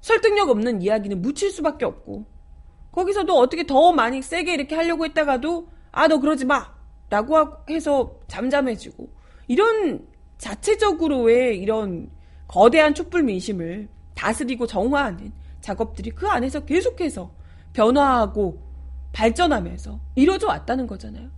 설득력 0.00 0.48
없는 0.48 0.82
이야기는 0.82 1.22
묻힐 1.22 1.50
수밖에 1.50 1.84
없고 1.84 2.26
거기서도 2.92 3.36
어떻게 3.36 3.66
더 3.66 3.92
많이 3.92 4.22
세게 4.22 4.54
이렇게 4.54 4.74
하려고 4.74 5.04
했다가도 5.04 5.68
아 5.92 6.08
너 6.08 6.18
그러지 6.20 6.44
마 6.44 6.74
라고 7.10 7.36
해서 7.70 8.18
잠잠해지고 8.28 9.08
이런 9.48 10.06
자체적으로의 10.36 11.58
이런 11.58 12.10
거대한 12.46 12.94
촛불 12.94 13.22
민심을 13.22 13.88
다스리고 14.14 14.66
정화하는 14.66 15.32
작업들이 15.60 16.10
그 16.10 16.26
안에서 16.28 16.60
계속해서 16.64 17.32
변화하고 17.72 18.62
발전하면서 19.12 20.00
이루어져 20.14 20.48
왔다는 20.48 20.86
거잖아요. 20.86 21.30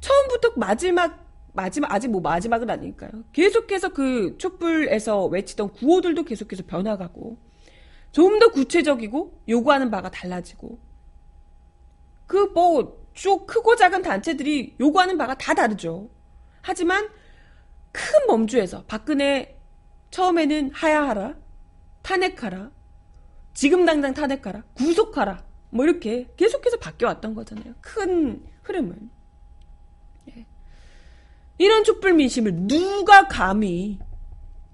처음부터 0.00 0.52
마지막 0.56 1.26
마지막 1.52 1.92
아직 1.92 2.08
뭐 2.08 2.20
마지막은 2.20 2.70
아닐까요? 2.70 3.10
계속해서 3.32 3.90
그 3.90 4.36
촛불에서 4.38 5.26
외치던 5.26 5.72
구호들도 5.72 6.24
계속해서 6.24 6.62
변화가고 6.66 7.38
좀 8.12 8.38
더 8.38 8.48
구체적이고 8.50 9.42
요구하는 9.48 9.90
바가 9.90 10.10
달라지고 10.10 10.78
그 12.26 12.52
뭐 12.54 13.00
쭉 13.14 13.46
크고 13.46 13.76
작은 13.76 14.02
단체들이 14.02 14.76
요구하는 14.80 15.18
바가 15.18 15.36
다 15.36 15.52
다르죠. 15.52 16.08
하지만 16.62 17.08
큰 17.92 18.26
범주에서 18.28 18.84
박근혜 18.86 19.58
처음에는 20.10 20.70
하야하라, 20.72 21.34
탄핵하라, 22.02 22.70
지금 23.52 23.84
당장 23.84 24.14
탄핵하라, 24.14 24.62
구속하라, 24.74 25.44
뭐 25.70 25.84
이렇게 25.84 26.28
계속해서 26.36 26.78
바뀌어왔던 26.78 27.34
거잖아요. 27.34 27.74
큰 27.80 28.42
흐름은. 28.62 29.10
예. 30.30 30.46
이런 31.58 31.84
촛불 31.84 32.14
민심을 32.14 32.66
누가 32.68 33.28
감히 33.28 33.98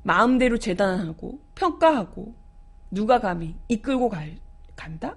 마음대로 0.02 0.58
재단하고 0.58 1.40
평가하고 1.54 2.34
누가 2.90 3.20
감히 3.20 3.54
이끌고 3.68 4.08
갈, 4.08 4.36
간다? 4.74 5.16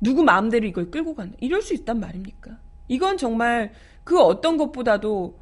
누구 0.00 0.22
마음대로 0.22 0.66
이걸 0.66 0.90
끌고 0.90 1.14
간다? 1.14 1.36
이럴 1.40 1.62
수 1.62 1.74
있단 1.74 2.00
말입니까? 2.00 2.58
이건 2.88 3.16
정말 3.16 3.72
그 4.04 4.20
어떤 4.20 4.56
것보다도 4.56 5.38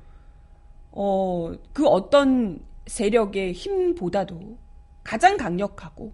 어, 0.92 1.52
그 1.72 1.86
어떤 1.86 2.60
세력의 2.86 3.52
힘보다도 3.54 4.58
가장 5.02 5.36
강력하고 5.36 6.12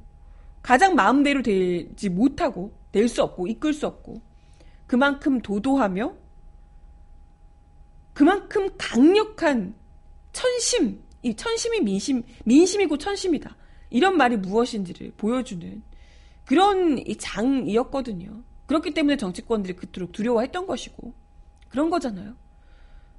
가장 0.62 0.95
마음대로 0.95 1.43
되지 1.43 2.09
못하고 2.09 2.73
될 2.93 3.09
수 3.09 3.23
없고 3.23 3.47
이끌 3.47 3.73
수 3.73 3.87
없고 3.87 4.21
그만큼 4.87 5.41
도도하며 5.41 6.15
그만큼 8.15 8.69
강력한 8.78 9.75
천심, 10.32 11.02
이 11.23 11.34
천심이 11.34 11.80
민심, 11.80 12.23
민심이고 12.45 12.97
천심이다. 12.99 13.54
이런 13.90 14.16
말이 14.16 14.36
무엇인지를 14.36 15.12
보여주는 15.16 15.82
그런 16.44 17.02
장이었거든요. 17.18 18.42
그렇기 18.66 18.92
때문에 18.92 19.16
정치권들이 19.16 19.76
그토록 19.76 20.12
두려워했던 20.12 20.66
것이고 20.66 21.12
그런 21.68 21.90
거잖아요. 21.90 22.34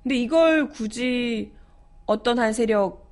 근데 0.03 0.15
이걸 0.15 0.69
굳이 0.69 1.53
어떤 2.05 2.39
한 2.39 2.53
세력 2.53 3.07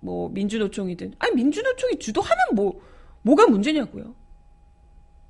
뭐 0.00 0.28
민주노총이든 0.30 1.14
아니 1.18 1.34
민주노총이 1.34 1.98
주도하면 1.98 2.46
뭐 2.54 2.80
뭐가 3.22 3.46
문제냐고요. 3.46 4.14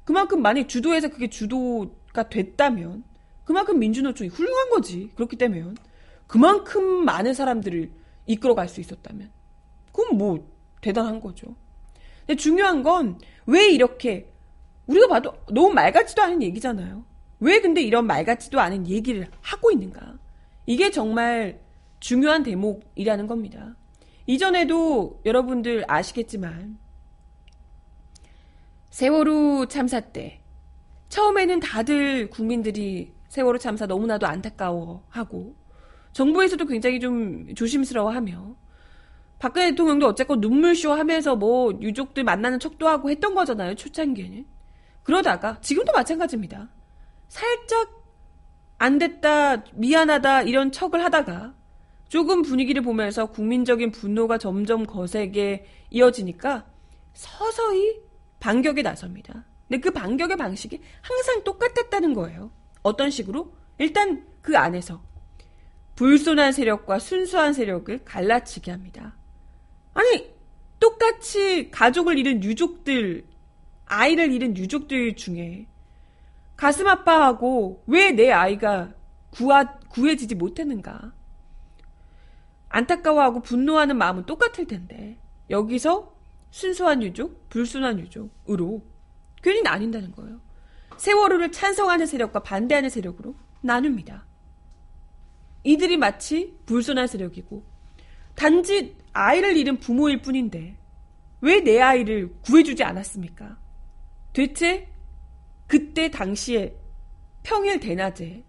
그만큼 0.04 0.42
만약 0.42 0.68
주도해서 0.68 1.08
그게 1.08 1.28
주도가 1.28 2.28
됐다면 2.28 3.04
그만큼 3.44 3.78
민주노총이 3.78 4.30
훌륭한 4.30 4.70
거지. 4.70 5.10
그렇기 5.14 5.36
때문에 5.36 5.74
그만큼 6.26 7.04
많은 7.04 7.34
사람들을 7.34 7.90
이끌어갈 8.26 8.68
수 8.68 8.80
있었다면 8.80 9.30
그건 9.92 10.16
뭐 10.16 10.46
대단한 10.80 11.20
거죠. 11.20 11.54
근데 12.26 12.36
중요한 12.36 12.82
건 12.82 13.18
왜 13.50 13.68
이렇게 13.68 14.32
우리가 14.86 15.08
봐도 15.08 15.34
너무 15.50 15.74
말 15.74 15.90
같지도 15.92 16.22
않은 16.22 16.40
얘기잖아요. 16.40 17.04
왜 17.40 17.60
근데 17.60 17.82
이런 17.82 18.06
말 18.06 18.24
같지도 18.24 18.60
않은 18.60 18.86
얘기를 18.86 19.28
하고 19.40 19.72
있는가? 19.72 20.18
이게 20.66 20.92
정말 20.92 21.60
중요한 21.98 22.44
대목이라는 22.44 23.26
겁니다. 23.26 23.74
이전에도 24.26 25.20
여러분들 25.24 25.84
아시겠지만 25.88 26.78
세월호 28.90 29.66
참사 29.66 29.98
때 29.98 30.40
처음에는 31.08 31.58
다들 31.58 32.30
국민들이 32.30 33.12
세월호 33.28 33.58
참사 33.58 33.86
너무나도 33.86 34.28
안타까워하고 34.28 35.56
정부에서도 36.12 36.64
굉장히 36.66 37.00
좀 37.00 37.52
조심스러워하며 37.56 38.54
박근혜 39.40 39.70
대통령도 39.70 40.06
어쨌건 40.06 40.40
눈물쇼 40.40 40.92
하면서 40.92 41.34
뭐 41.34 41.72
유족들 41.80 42.22
만나는 42.22 42.60
척도 42.60 42.86
하고 42.86 43.10
했던 43.10 43.34
거잖아요 43.34 43.74
초창기에는 43.74 44.46
그러다가 45.02 45.60
지금도 45.60 45.92
마찬가지입니다 45.92 46.68
살짝 47.26 48.00
안 48.78 48.98
됐다 48.98 49.64
미안하다 49.74 50.42
이런 50.42 50.70
척을 50.70 51.02
하다가 51.02 51.54
조금 52.08 52.42
분위기를 52.42 52.82
보면서 52.82 53.26
국민적인 53.26 53.92
분노가 53.92 54.36
점점 54.36 54.84
거세게 54.84 55.64
이어지니까 55.90 56.66
서서히 57.12 58.00
반격에 58.40 58.82
나섭니다. 58.82 59.44
근데 59.68 59.80
그 59.80 59.92
반격의 59.92 60.36
방식이 60.36 60.80
항상 61.02 61.44
똑같았다는 61.44 62.14
거예요. 62.14 62.50
어떤 62.82 63.10
식으로? 63.10 63.54
일단 63.78 64.26
그 64.42 64.58
안에서 64.58 65.02
불순한 65.94 66.52
세력과 66.52 66.98
순수한 66.98 67.52
세력을 67.52 68.04
갈라치게 68.04 68.72
합니다. 68.72 69.14
아니, 70.00 70.32
똑같이 70.78 71.70
가족을 71.70 72.16
잃은 72.18 72.42
유족들, 72.42 73.26
아이를 73.84 74.32
잃은 74.32 74.56
유족들 74.56 75.14
중에 75.14 75.66
가슴 76.56 76.86
아파하고 76.86 77.82
왜 77.86 78.12
내 78.12 78.30
아이가 78.30 78.94
구하, 79.30 79.78
구해지지 79.90 80.36
못했는가? 80.36 81.12
안타까워하고 82.70 83.42
분노하는 83.42 83.98
마음은 83.98 84.24
똑같을 84.24 84.66
텐데 84.66 85.18
여기서 85.50 86.14
순수한 86.50 87.02
유족, 87.02 87.48
불순한 87.50 87.98
유족으로 88.00 88.82
괜히 89.42 89.60
나뉜다는 89.60 90.12
거예요. 90.12 90.40
세월호를 90.96 91.52
찬성하는 91.52 92.06
세력과 92.06 92.42
반대하는 92.42 92.88
세력으로 92.88 93.34
나눕니다. 93.60 94.24
이들이 95.64 95.98
마치 95.98 96.56
불순한 96.64 97.06
세력이고 97.06 97.64
단지 98.34 98.96
아이를 99.12 99.56
잃은 99.56 99.78
부모일 99.78 100.22
뿐인데 100.22 100.76
왜 101.40 101.60
내 101.62 101.80
아이를 101.80 102.32
구해주지 102.42 102.84
않았습니까? 102.84 103.58
대체 104.32 104.88
그때 105.66 106.10
당시에 106.10 106.76
평일 107.42 107.80
대낮에 107.80 108.44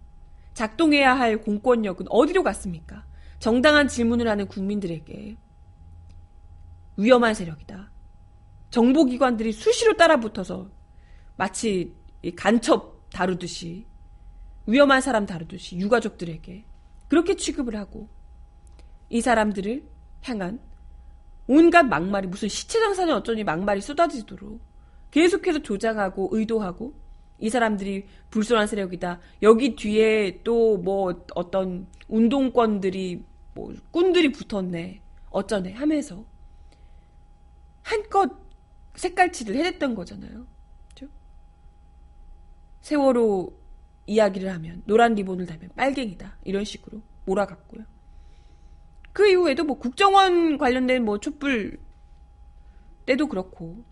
작동해야 0.54 1.14
할 1.14 1.40
공권력은 1.40 2.06
어디로 2.10 2.42
갔습니까? 2.42 3.06
정당한 3.38 3.88
질문을 3.88 4.28
하는 4.28 4.46
국민들에게 4.46 5.36
위험한 6.98 7.34
세력이다. 7.34 7.90
정보기관들이 8.70 9.52
수시로 9.52 9.96
따라붙어서 9.96 10.70
마치 11.36 11.94
간첩 12.36 13.08
다루듯이 13.10 13.86
위험한 14.66 15.00
사람 15.00 15.26
다루듯이 15.26 15.76
유가족들에게 15.78 16.64
그렇게 17.08 17.34
취급을 17.34 17.76
하고 17.76 18.08
이 19.08 19.20
사람들을 19.20 19.91
향한 20.22 20.60
온갖 21.46 21.82
막말이 21.84 22.28
무슨 22.28 22.48
시체 22.48 22.78
장사는 22.80 23.12
어쩌니 23.14 23.44
막말이 23.44 23.80
쏟아지도록 23.80 24.60
계속해서 25.10 25.62
조장하고 25.62 26.30
의도하고 26.32 26.94
이 27.38 27.50
사람들이 27.50 28.06
불순한 28.30 28.66
세력이다. 28.68 29.18
여기 29.42 29.74
뒤에 29.74 30.42
또 30.44 30.78
뭐 30.78 31.24
어떤 31.34 31.86
운동권들이 32.08 33.24
뭐 33.54 33.74
꾼들이 33.90 34.32
붙었네 34.32 35.00
어쩌네 35.30 35.72
하면서 35.72 36.24
한껏 37.82 38.30
색깔칠을 38.94 39.56
해냈던 39.56 39.94
거잖아요. 39.94 40.46
그렇죠? 40.94 41.12
세월호 42.80 43.52
이야기를 44.06 44.52
하면 44.54 44.82
노란 44.86 45.14
리본을 45.14 45.46
달면 45.46 45.70
빨갱이다 45.74 46.38
이런 46.44 46.64
식으로 46.64 47.02
몰아갔고요. 47.24 47.84
그 49.12 49.28
이후에도 49.28 49.64
뭐 49.64 49.78
국정원 49.78 50.58
관련된 50.58 51.04
뭐 51.04 51.18
촛불 51.18 51.78
때도 53.06 53.28
그렇고 53.28 53.84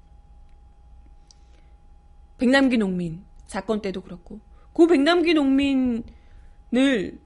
백남기 2.38 2.78
농민 2.78 3.24
사건 3.46 3.82
때도 3.82 4.00
그렇고 4.00 4.40
그 4.72 4.86
백남기 4.86 5.34
농민을 5.34 7.18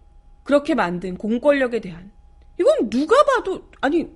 그렇게 0.42 0.74
만든 0.74 1.16
공권력에 1.16 1.80
대한 1.80 2.10
이건 2.58 2.90
누가 2.90 3.22
봐도 3.24 3.68
아니 3.80 4.08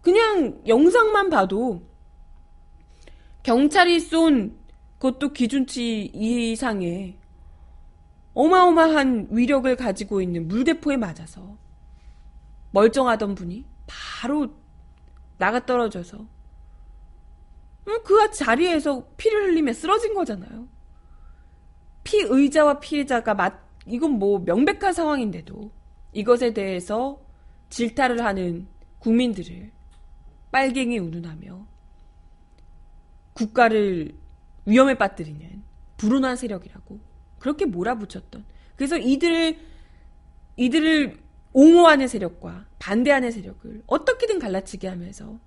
그냥 0.00 0.62
영상만 0.66 1.30
봐도 1.30 1.82
경찰이 3.42 4.00
쏜 4.00 4.56
그것도 4.98 5.32
기준치 5.32 6.10
이상의 6.14 7.16
어마어마한 8.34 9.28
위력을 9.30 9.74
가지고 9.76 10.20
있는 10.20 10.48
물대포에 10.48 10.96
맞아서 10.96 11.56
멀쩡하던 12.76 13.34
분이 13.34 13.64
바로 13.86 14.54
나가 15.38 15.64
떨어져서 15.64 16.18
음, 17.88 18.02
그 18.04 18.30
자리에서 18.32 19.08
피를 19.16 19.48
흘리며 19.48 19.72
쓰러진 19.72 20.12
거잖아요. 20.12 20.68
피의자와 22.04 22.80
피해자가 22.80 23.32
맞, 23.34 23.54
이건 23.86 24.18
뭐 24.18 24.40
명백한 24.40 24.92
상황인데도 24.92 25.70
이것에 26.12 26.52
대해서 26.52 27.18
질타를 27.70 28.22
하는 28.22 28.66
국민들을 28.98 29.72
빨갱이 30.52 30.98
운운하며 30.98 31.66
국가를 33.32 34.12
위험에 34.66 34.98
빠뜨리는 34.98 35.62
불운한 35.96 36.36
세력이라고 36.36 37.00
그렇게 37.38 37.64
몰아붙였던 37.64 38.44
그래서 38.76 38.98
이들을 38.98 39.58
이들을 40.56 41.25
옹호하는 41.56 42.06
세력과 42.06 42.66
반대하는 42.78 43.30
세력을 43.30 43.82
어떻게든 43.86 44.38
갈라치게 44.38 44.88
하면서 44.88 45.38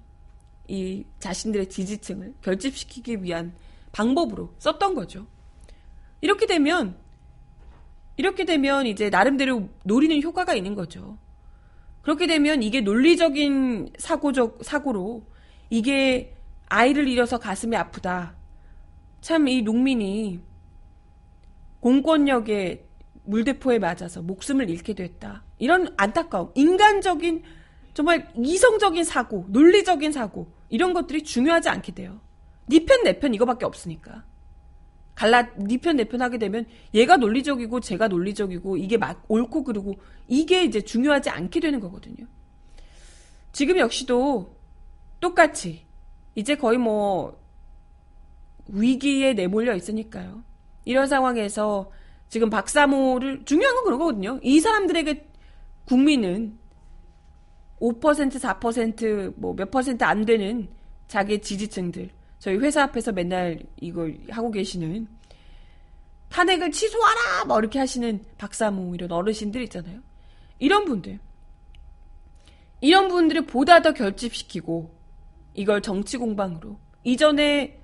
이 0.67 1.05
자신들의 1.19 1.69
지지층을 1.69 2.33
결집시키기 2.41 3.21
위한 3.21 3.53
방법으로 3.91 4.55
썼던 4.57 4.95
거죠. 4.95 5.27
이렇게 6.21 6.47
되면 6.47 6.97
이렇게 8.17 8.43
되면 8.43 8.87
이제 8.87 9.11
나름대로 9.11 9.69
노리는 9.85 10.19
효과가 10.23 10.55
있는 10.55 10.73
거죠. 10.73 11.19
그렇게 12.01 12.25
되면 12.25 12.63
이게 12.63 12.81
논리적인 12.81 13.93
사고적 13.99 14.63
사고로 14.63 15.21
이게 15.69 16.35
아이를 16.69 17.07
잃어서 17.07 17.37
가슴이 17.37 17.75
아프다. 17.75 18.35
참 19.21 19.47
이 19.47 19.61
농민이 19.61 20.39
공권력의 21.81 22.83
물대포에 23.25 23.77
맞아서 23.77 24.23
목숨을 24.23 24.71
잃게 24.71 24.95
됐다. 24.95 25.43
이런 25.59 25.93
안타까움, 25.97 26.51
인간적인 26.55 27.43
정말 27.93 28.31
이성적인 28.35 29.03
사고, 29.03 29.45
논리적인 29.49 30.11
사고 30.11 30.51
이런 30.69 30.93
것들이 30.93 31.23
중요하지 31.23 31.69
않게 31.69 31.93
돼요. 31.93 32.19
니편내 32.69 33.19
편 33.19 33.33
이거밖에 33.33 33.65
없으니까. 33.65 34.23
갈라 35.15 35.49
니편내 35.57 36.05
편 36.05 36.21
하게 36.21 36.37
되면 36.37 36.65
얘가 36.93 37.17
논리적이고 37.17 37.81
제가 37.81 38.07
논리적이고 38.07 38.77
이게 38.77 38.97
막 38.97 39.25
옳고 39.27 39.65
그르고 39.65 39.95
이게 40.29 40.63
이제 40.63 40.79
중요하지 40.79 41.29
않게 41.29 41.59
되는 41.59 41.81
거거든요. 41.81 42.25
지금 43.51 43.77
역시도 43.77 44.55
똑같이 45.19 45.85
이제 46.35 46.55
거의 46.55 46.77
뭐 46.77 47.37
위기에 48.67 49.33
내몰려 49.33 49.75
있으니까요. 49.75 50.41
이런 50.85 51.07
상황에서 51.07 51.91
지금 52.29 52.49
박사모를 52.49 53.43
중요한 53.43 53.75
건 53.75 53.83
그런 53.83 53.99
거거든요. 53.99 54.39
이 54.41 54.59
사람들에게 54.61 55.28
국민은 55.89 56.55
5% 57.79 57.99
4%뭐 57.99 59.55
몇 59.55 59.71
퍼센트 59.71 60.03
안 60.03 60.23
되는 60.23 60.69
자기 61.07 61.41
지지층들 61.41 62.11
저희 62.37 62.57
회사 62.57 62.83
앞에서 62.83 63.11
맨날 63.11 63.59
이걸 63.81 64.19
하고 64.29 64.51
계시는 64.51 65.07
탄핵을 66.29 66.71
취소하라! 66.71 67.45
뭐 67.47 67.57
이렇게 67.59 67.79
하시는 67.79 68.23
박사모 68.37 68.93
이런 68.93 69.11
어르신들 69.11 69.63
있잖아요. 69.63 69.99
이런 70.59 70.85
분들. 70.85 71.19
이런 72.81 73.07
분들을 73.07 73.47
보다 73.47 73.81
더 73.81 73.93
결집시키고 73.93 74.93
이걸 75.55 75.81
정치 75.81 76.17
공방으로. 76.17 76.77
이전에 77.03 77.81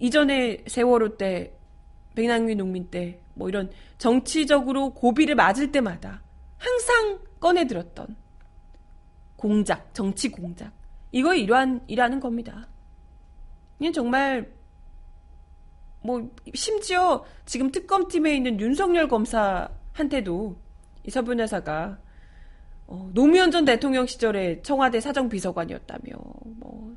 이전에 0.00 0.64
세월호 0.66 1.16
때 1.16 1.56
백남기 2.16 2.56
농민 2.56 2.90
때 2.90 3.20
뭐 3.40 3.48
이런 3.48 3.70
정치적으로 3.96 4.90
고비를 4.90 5.34
맞을 5.34 5.72
때마다 5.72 6.22
항상 6.60 7.18
꺼내들었던 7.40 8.16
공작, 9.36 9.92
정치 9.94 10.28
공작. 10.28 10.72
이거 11.10 11.34
일환, 11.34 11.82
일하는 11.88 12.20
겁니다. 12.20 12.68
이게 13.78 13.90
정말, 13.90 14.52
뭐, 16.02 16.30
심지어 16.54 17.24
지금 17.46 17.72
특검팀에 17.72 18.36
있는 18.36 18.60
윤석열 18.60 19.08
검사한테도 19.08 20.60
이서분 21.04 21.40
여사가 21.40 21.98
어, 22.86 23.08
노무현 23.14 23.50
전 23.50 23.64
대통령 23.64 24.04
시절에 24.04 24.60
청와대 24.62 25.00
사정비서관이었다며, 25.00 26.10
뭐, 26.56 26.94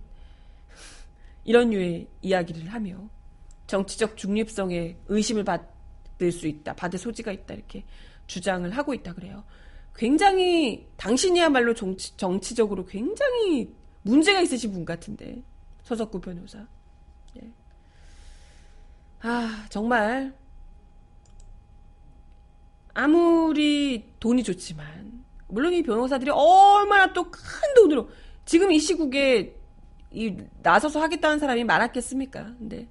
이런 1.46 1.70
류의 1.70 2.08
이야기를 2.22 2.68
하며, 2.68 2.98
정치적 3.68 4.18
중립성에 4.18 4.98
의심을 5.08 5.44
받을 5.44 6.32
수 6.32 6.48
있다, 6.48 6.74
받을 6.74 6.98
소지가 6.98 7.32
있다, 7.32 7.54
이렇게 7.54 7.86
주장을 8.28 8.70
하고 8.72 8.94
있다 8.94 9.14
그래요. 9.14 9.44
굉장히 9.96 10.88
당신이야말로 10.98 11.74
정치, 11.74 12.16
정치적으로 12.18 12.86
굉장히 12.86 13.74
문제가 14.02 14.42
있으신 14.42 14.72
분 14.72 14.86
같은데 14.86 15.44
서석구 15.84 16.20
변호사. 16.22 16.66
예. 17.38 17.50
아 19.22 19.66
정말 19.70 20.34
아무리 22.94 24.14
돈이 24.20 24.44
좋지만 24.44 25.24
물론 25.48 25.74
이 25.74 25.84
변호사들이 25.84 26.32
얼마나 26.32 27.12
또 27.14 27.24
큰 27.30 27.42
돈으로 27.76 28.10
지금 28.46 28.72
이 28.72 28.80
시국에 28.80 29.56
이 30.12 30.36
나서서 30.62 31.02
하겠다는 31.02 31.40
사람이 31.40 31.64
많았겠습니까? 31.64 32.44
근데 32.60 32.88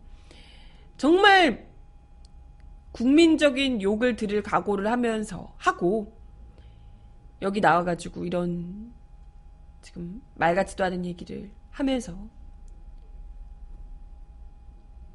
정말 0.96 1.71
국민적인 2.92 3.82
욕을 3.82 4.16
들을 4.16 4.42
각오를 4.42 4.86
하면서 4.86 5.54
하고 5.56 6.16
여기 7.40 7.60
나와가지고 7.60 8.24
이런 8.24 8.92
지금 9.80 10.22
말 10.34 10.54
같지도 10.54 10.84
않은 10.84 11.04
얘기를 11.04 11.50
하면서 11.70 12.16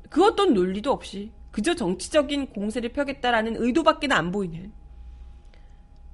그 0.09 0.25
어떤 0.25 0.53
논리도 0.53 0.91
없이 0.91 1.31
그저 1.51 1.73
정치적인 1.75 2.47
공세를 2.47 2.93
펴겠다라는 2.93 3.55
의도밖에 3.57 4.07
안 4.11 4.31
보이는 4.31 4.71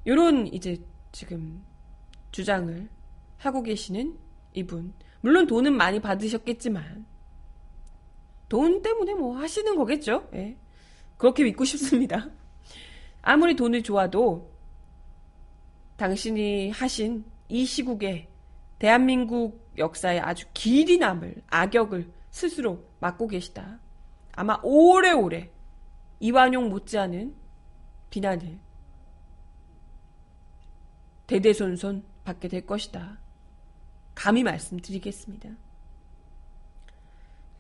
요런 0.06 0.48
이제 0.48 0.82
지금 1.12 1.64
주장을 2.32 2.90
하고 3.38 3.64
계시는 3.64 4.18
이분 4.54 4.94
물론 5.22 5.48
돈은 5.48 5.74
많이 5.74 6.00
받으셨겠지만 6.00 7.06
돈 8.50 8.82
때문에 8.82 9.14
뭐 9.16 9.38
하시는 9.38 9.76
거겠죠 9.76 10.28
예. 10.34 10.58
그렇게 11.24 11.46
믿고 11.46 11.64
싶습니다 11.64 12.28
아무리 13.22 13.56
돈을 13.56 13.82
좋아도 13.82 14.52
당신이 15.96 16.72
하신 16.72 17.24
이 17.48 17.66
시국에 17.66 18.28
대한민국 18.78 19.72
역사에 19.78 20.20
아주 20.20 20.46
길이 20.54 20.98
남을 20.98 21.44
악역을 21.48 22.12
스스로 22.30 22.84
맡고 23.00 23.30
계시다. 23.30 23.80
아마 24.34 24.60
오래오래 24.64 25.50
이완용 26.20 26.68
못지않은 26.68 27.34
비난을 28.10 28.60
대대손손 31.28 32.04
받게 32.26 32.50
될 32.50 32.66
것이다. 32.66 33.18
감히 34.14 34.44
말씀드리겠습니다. 34.44 35.52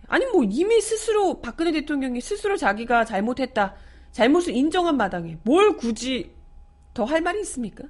아니 0.07 0.25
뭐 0.27 0.43
이미 0.43 0.81
스스로 0.81 1.41
박근혜 1.41 1.71
대통령이 1.71 2.21
스스로 2.21 2.57
자기가 2.57 3.05
잘못했다. 3.05 3.75
잘못을 4.11 4.55
인정한 4.55 4.97
마당에 4.97 5.37
뭘 5.43 5.75
굳이 5.77 6.31
더 6.93 7.05
할 7.05 7.21
말이 7.21 7.39
있습니까? 7.41 7.85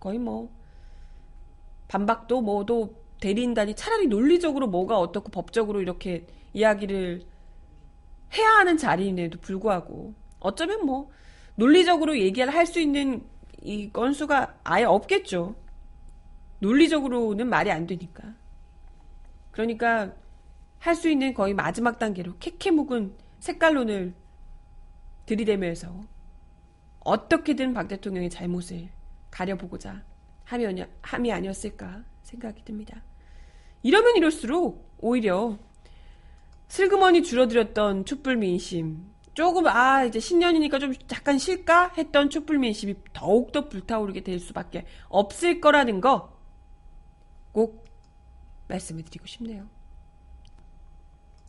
거의 0.00 0.18
뭐 0.18 0.50
반박도 1.88 2.40
뭐도 2.40 2.94
대리인단이 3.20 3.74
차라리 3.74 4.06
논리적으로 4.06 4.68
뭐가 4.68 4.98
어떻고 4.98 5.30
법적으로 5.30 5.80
이렇게 5.82 6.26
이야기를 6.52 7.22
해야 8.36 8.48
하는 8.58 8.76
자리임에도 8.76 9.40
불구하고 9.40 10.14
어쩌면 10.38 10.86
뭐 10.86 11.10
논리적으로 11.56 12.16
얘기를 12.18 12.52
할 12.54 12.66
수 12.66 12.78
있는 12.80 13.26
이 13.62 13.90
건수가 13.92 14.58
아예 14.62 14.84
없겠죠. 14.84 15.56
논리적으로는 16.60 17.48
말이 17.48 17.72
안 17.72 17.86
되니까. 17.86 18.34
그러니까 19.58 20.14
할 20.78 20.94
수 20.94 21.08
있는 21.08 21.34
거의 21.34 21.52
마지막 21.52 21.98
단계로 21.98 22.38
캐캐 22.38 22.70
묵은 22.70 23.16
색깔론을 23.40 24.14
들이대면서 25.26 26.00
어떻게든 27.00 27.74
박 27.74 27.88
대통령의 27.88 28.30
잘못을 28.30 28.88
가려보고자 29.32 30.04
함이, 30.44 30.84
함이 31.02 31.32
아니었을까 31.32 32.04
생각이 32.22 32.64
듭니다. 32.64 33.02
이러면 33.82 34.16
이럴수록 34.16 34.94
오히려 34.98 35.58
슬그머니 36.68 37.24
줄어들었던 37.24 38.04
촛불 38.04 38.36
민심, 38.36 39.10
조금 39.34 39.66
아 39.66 40.04
이제 40.04 40.20
신년이니까 40.20 40.78
좀 40.78 40.94
약간 41.10 41.36
쉴까 41.36 41.94
했던 41.98 42.30
촛불 42.30 42.58
민심이 42.58 42.94
더욱더 43.12 43.68
불타오르게 43.68 44.22
될 44.22 44.38
수밖에 44.38 44.86
없을 45.08 45.60
거라는 45.60 46.00
거 46.00 46.38
꼭 47.52 47.87
말씀을 48.68 49.02
드리고 49.04 49.26
싶네요. 49.26 49.68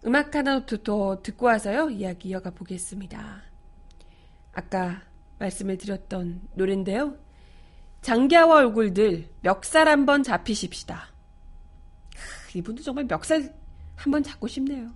음악 0.06 0.34
하나 0.36 0.66
더 0.66 1.22
듣고 1.22 1.48
와서요 1.48 1.90
이야기 1.90 2.30
이어가 2.30 2.52
보겠습니다. 2.52 3.44
아까 4.54 5.02
말씀을 5.40 5.78
드렸던 5.78 6.42
노래인데요. 6.56 7.18
장기하와 8.02 8.58
얼굴들 8.58 9.30
멱살 9.42 9.88
한번 9.88 10.24
잡히십시다. 10.24 11.10
이분도 12.56 12.82
정말 12.82 13.06
멱살 13.06 13.54
한번 13.96 14.24
잡고 14.24 14.48
싶네요. 14.48 14.92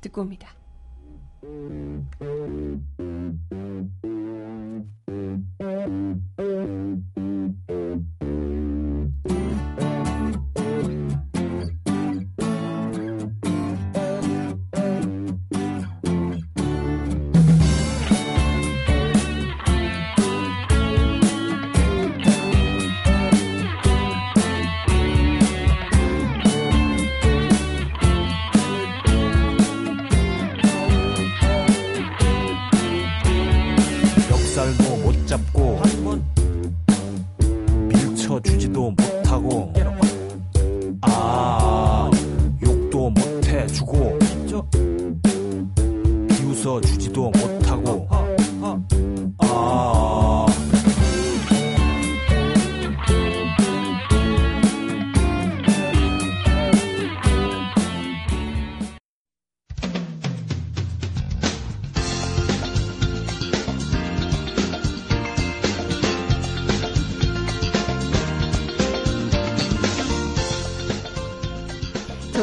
듣고 0.00 0.22
옵니다. 0.22 0.54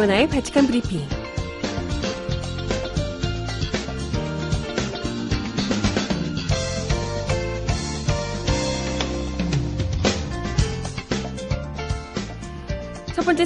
조나의 0.03 0.27
바칙한 0.27 0.67
브리핑. 0.67 1.22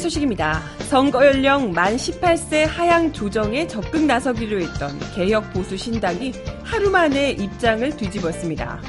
소식입니다. 0.07 0.61
선거 0.89 1.25
연령 1.25 1.71
만 1.71 1.97
18세 1.97 2.65
하향 2.65 3.11
조정에 3.11 3.67
적극 3.67 4.05
나서기로 4.05 4.61
했던 4.61 4.97
개혁 5.13 5.51
보수 5.51 5.75
신당이 5.75 6.31
하루 6.63 6.89
만에 6.89 7.31
입장을 7.31 7.89
뒤집었습니다. 7.97 8.79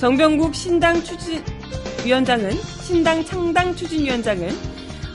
정병국 0.00 0.54
신당 0.54 1.00
추진위원장은 1.02 2.52
신당 2.82 3.24
창당 3.24 3.74
추진위원장은 3.76 4.48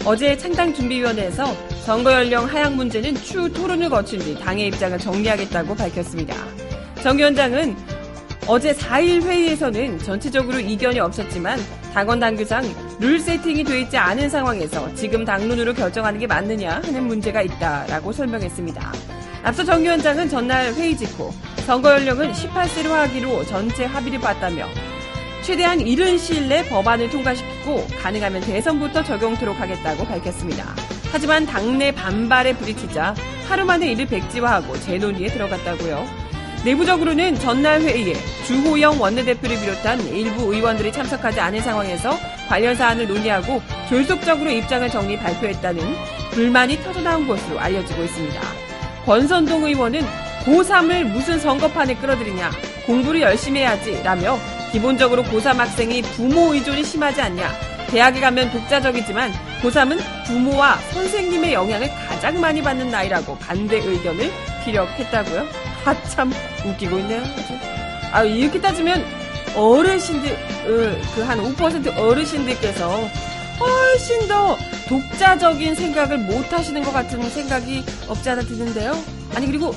어제 0.06 0.38
창당 0.38 0.74
준비위원회에서 0.74 1.46
선거 1.84 2.14
연령 2.14 2.46
하향 2.46 2.78
문제는 2.78 3.16
추후 3.16 3.52
토론을 3.52 3.90
거친 3.90 4.20
뒤 4.20 4.40
당의 4.40 4.68
입장을 4.68 4.98
정리하겠다고 4.98 5.76
밝혔습니다. 5.76 6.36
정 7.04 7.18
위원장은 7.18 7.76
어제 8.48 8.74
4일 8.74 9.24
회의에서는 9.24 10.00
전체적으로 10.00 10.60
이견이 10.60 11.00
없었지만 11.00 11.60
당원 11.94 12.20
당규상 12.20 12.64
룰 13.00 13.18
세팅이 13.18 13.64
돼 13.64 13.82
있지 13.82 13.98
않은 13.98 14.30
상황에서 14.30 14.94
지금 14.94 15.24
당론으로 15.24 15.74
결정하는 15.74 16.20
게 16.20 16.28
맞느냐 16.28 16.82
하는 16.84 17.08
문제가 17.08 17.42
있다라고 17.42 18.12
설명했습니다. 18.12 18.94
앞서 19.44 19.64
정 19.64 19.82
위원장은 19.82 20.28
전날 20.28 20.74
회의 20.74 20.98
직후 20.98 21.32
선거 21.66 21.94
연령은 21.94 22.34
18세로 22.34 22.90
하기로 22.90 23.46
전체 23.46 23.86
합의를 23.86 24.20
봤다며 24.20 24.68
최대한 25.44 25.80
이른 25.80 26.18
시일 26.18 26.50
내 26.50 26.68
법안을 26.68 27.10
통과시키고 27.10 27.88
가능하면 28.02 28.42
대선부터 28.42 29.04
적용토록 29.04 29.58
하겠다고 29.58 30.06
밝혔습니다. 30.06 30.76
하지만 31.10 31.46
당내 31.46 31.94
반발에 31.94 32.54
부딪히자 32.58 33.16
하루 33.48 33.64
만에 33.64 33.94
이를 33.94 34.06
백지화하고 34.08 34.78
재논의에 34.82 35.30
들어갔다고요. 35.30 36.06
내부적으로는 36.66 37.36
전날 37.36 37.82
회의에 37.82 38.14
주호영 38.46 39.02
원내대표를 39.02 39.58
비롯한 39.58 40.02
일부 40.08 40.54
의원들이 40.54 40.92
참석하지 40.92 41.40
않은 41.40 41.62
상황에서 41.62 42.18
관련 42.50 42.76
사안을 42.76 43.08
논의하고 43.08 43.62
졸속적으로 43.88 44.50
입장을 44.50 44.90
정리 44.90 45.18
발표했다는 45.18 45.82
불만이 46.32 46.84
터져나온 46.84 47.28
것으로 47.28 47.60
알려지고 47.60 48.04
있습니다. 48.04 48.42
권선동 49.06 49.64
의원은 49.66 50.02
고3을 50.46 51.04
무슨 51.04 51.40
선거판에 51.40 51.96
끌어들이냐 51.96 52.50
공부를 52.88 53.22
열심히 53.22 53.62
해야지 53.62 54.02
라며 54.04 54.38
기본적으로 54.72 55.24
고3 55.24 55.58
학생이 55.58 56.02
부모 56.02 56.54
의존이 56.54 56.84
심하지 56.84 57.22
않냐. 57.22 57.52
대학에 57.90 58.20
가면 58.20 58.52
독자적이지만 58.52 59.32
고3은 59.62 60.00
부모와 60.26 60.76
선생님의 60.92 61.54
영향을 61.54 61.90
가장 62.08 62.40
많이 62.40 62.62
받는 62.62 62.90
나이라고 62.90 63.38
반대 63.38 63.78
의견을 63.78 64.32
피력했다고요? 64.64 65.48
하참 65.84 66.32
웃기고 66.66 67.00
있네요. 67.00 67.24
아, 68.12 68.24
이렇게 68.24 68.60
따지면 68.60 69.04
어르신들, 69.56 70.38
그 71.16 71.22
한 71.24 71.40
5% 71.40 71.98
어르신들께서 71.98 72.90
훨씬 73.60 74.28
더 74.28 74.58
독자적인 74.88 75.76
생각을 75.76 76.18
못 76.20 76.52
하시는 76.52 76.82
것 76.84 76.92
같은 76.94 77.22
생각이 77.30 77.84
없지 78.08 78.30
않아 78.30 78.42
드는데요. 78.44 78.98
아니, 79.36 79.46
그리고 79.48 79.76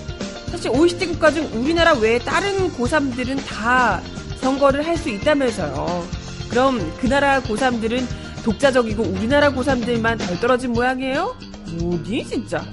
사실 0.51 0.71
OECD 0.71 1.07
국가 1.09 1.31
중 1.31 1.49
우리나라 1.55 1.93
외에 1.95 2.19
다른 2.19 2.71
고3들은 2.73 3.45
다 3.47 4.01
선거를 4.41 4.87
할 4.87 4.97
수 4.97 5.09
있다면서요. 5.09 6.07
그럼 6.51 6.93
그 7.01 7.07
나라 7.07 7.41
고3들은 7.41 8.05
독자적이고 8.45 9.03
우리나라 9.03 9.51
고3들만 9.53 10.19
덜 10.19 10.41
떨어진 10.41 10.73
모양이에요? 10.73 11.37
뭐니 11.79 12.27
진짜? 12.27 12.65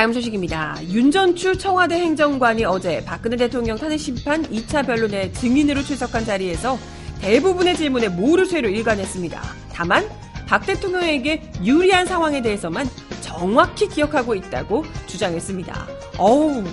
다음 0.00 0.14
소식입니다. 0.14 0.78
윤전추 0.88 1.58
청와대 1.58 1.96
행정관이 1.96 2.64
어제 2.64 3.04
박근혜 3.04 3.36
대통령 3.36 3.76
탄핵 3.76 3.98
심판 3.98 4.42
2차 4.44 4.86
변론의 4.86 5.34
증인으로 5.34 5.82
출석한 5.82 6.24
자리에서 6.24 6.78
대부분의 7.20 7.76
질문에 7.76 8.08
모르쇠로 8.08 8.70
일관했습니다. 8.70 9.38
다만 9.74 10.08
박 10.46 10.64
대통령에게 10.64 11.52
유리한 11.62 12.06
상황에 12.06 12.40
대해서만 12.40 12.88
정확히 13.20 13.88
기억하고 13.88 14.34
있다고 14.34 14.86
주장했습니다. 15.06 15.86
어우, 16.16 16.64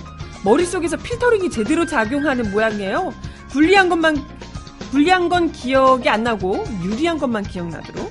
머릿속에서 0.42 0.96
필터링이 0.96 1.50
제대로 1.50 1.84
작용하는 1.84 2.50
모양이에요. 2.50 3.12
불리한 3.50 3.90
것만, 3.90 4.24
불리한 4.90 5.28
건 5.28 5.52
기억이 5.52 6.08
안 6.08 6.22
나고 6.22 6.64
유리한 6.82 7.18
것만 7.18 7.42
기억나도록. 7.42 8.10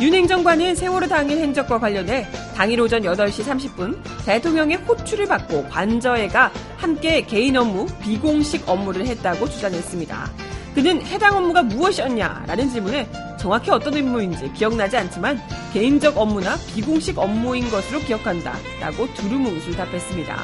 윤 0.00 0.12
행정관은 0.12 0.74
세월호 0.74 1.06
당일 1.06 1.38
행적과 1.38 1.78
관련해 1.78 2.26
당일 2.60 2.78
오전 2.82 3.00
8시 3.00 3.42
30분 3.42 3.98
대통령의 4.26 4.76
호출을 4.76 5.24
받고 5.24 5.66
관저에가 5.70 6.52
함께 6.76 7.22
개인 7.22 7.56
업무, 7.56 7.86
비공식 8.02 8.68
업무를 8.68 9.06
했다고 9.06 9.48
주장했습니다. 9.48 10.30
그는 10.74 11.00
해당 11.06 11.38
업무가 11.38 11.62
무엇이었냐라는 11.62 12.68
질문에 12.68 13.10
정확히 13.38 13.70
어떤 13.70 13.96
업무인지 13.96 14.52
기억나지 14.52 14.98
않지만 14.98 15.40
개인적 15.72 16.18
업무나 16.18 16.58
비공식 16.74 17.18
업무인 17.18 17.70
것으로 17.70 17.98
기억한다 18.00 18.54
라고 18.78 19.10
두루뭉술 19.14 19.74
답했습니다. 19.74 20.36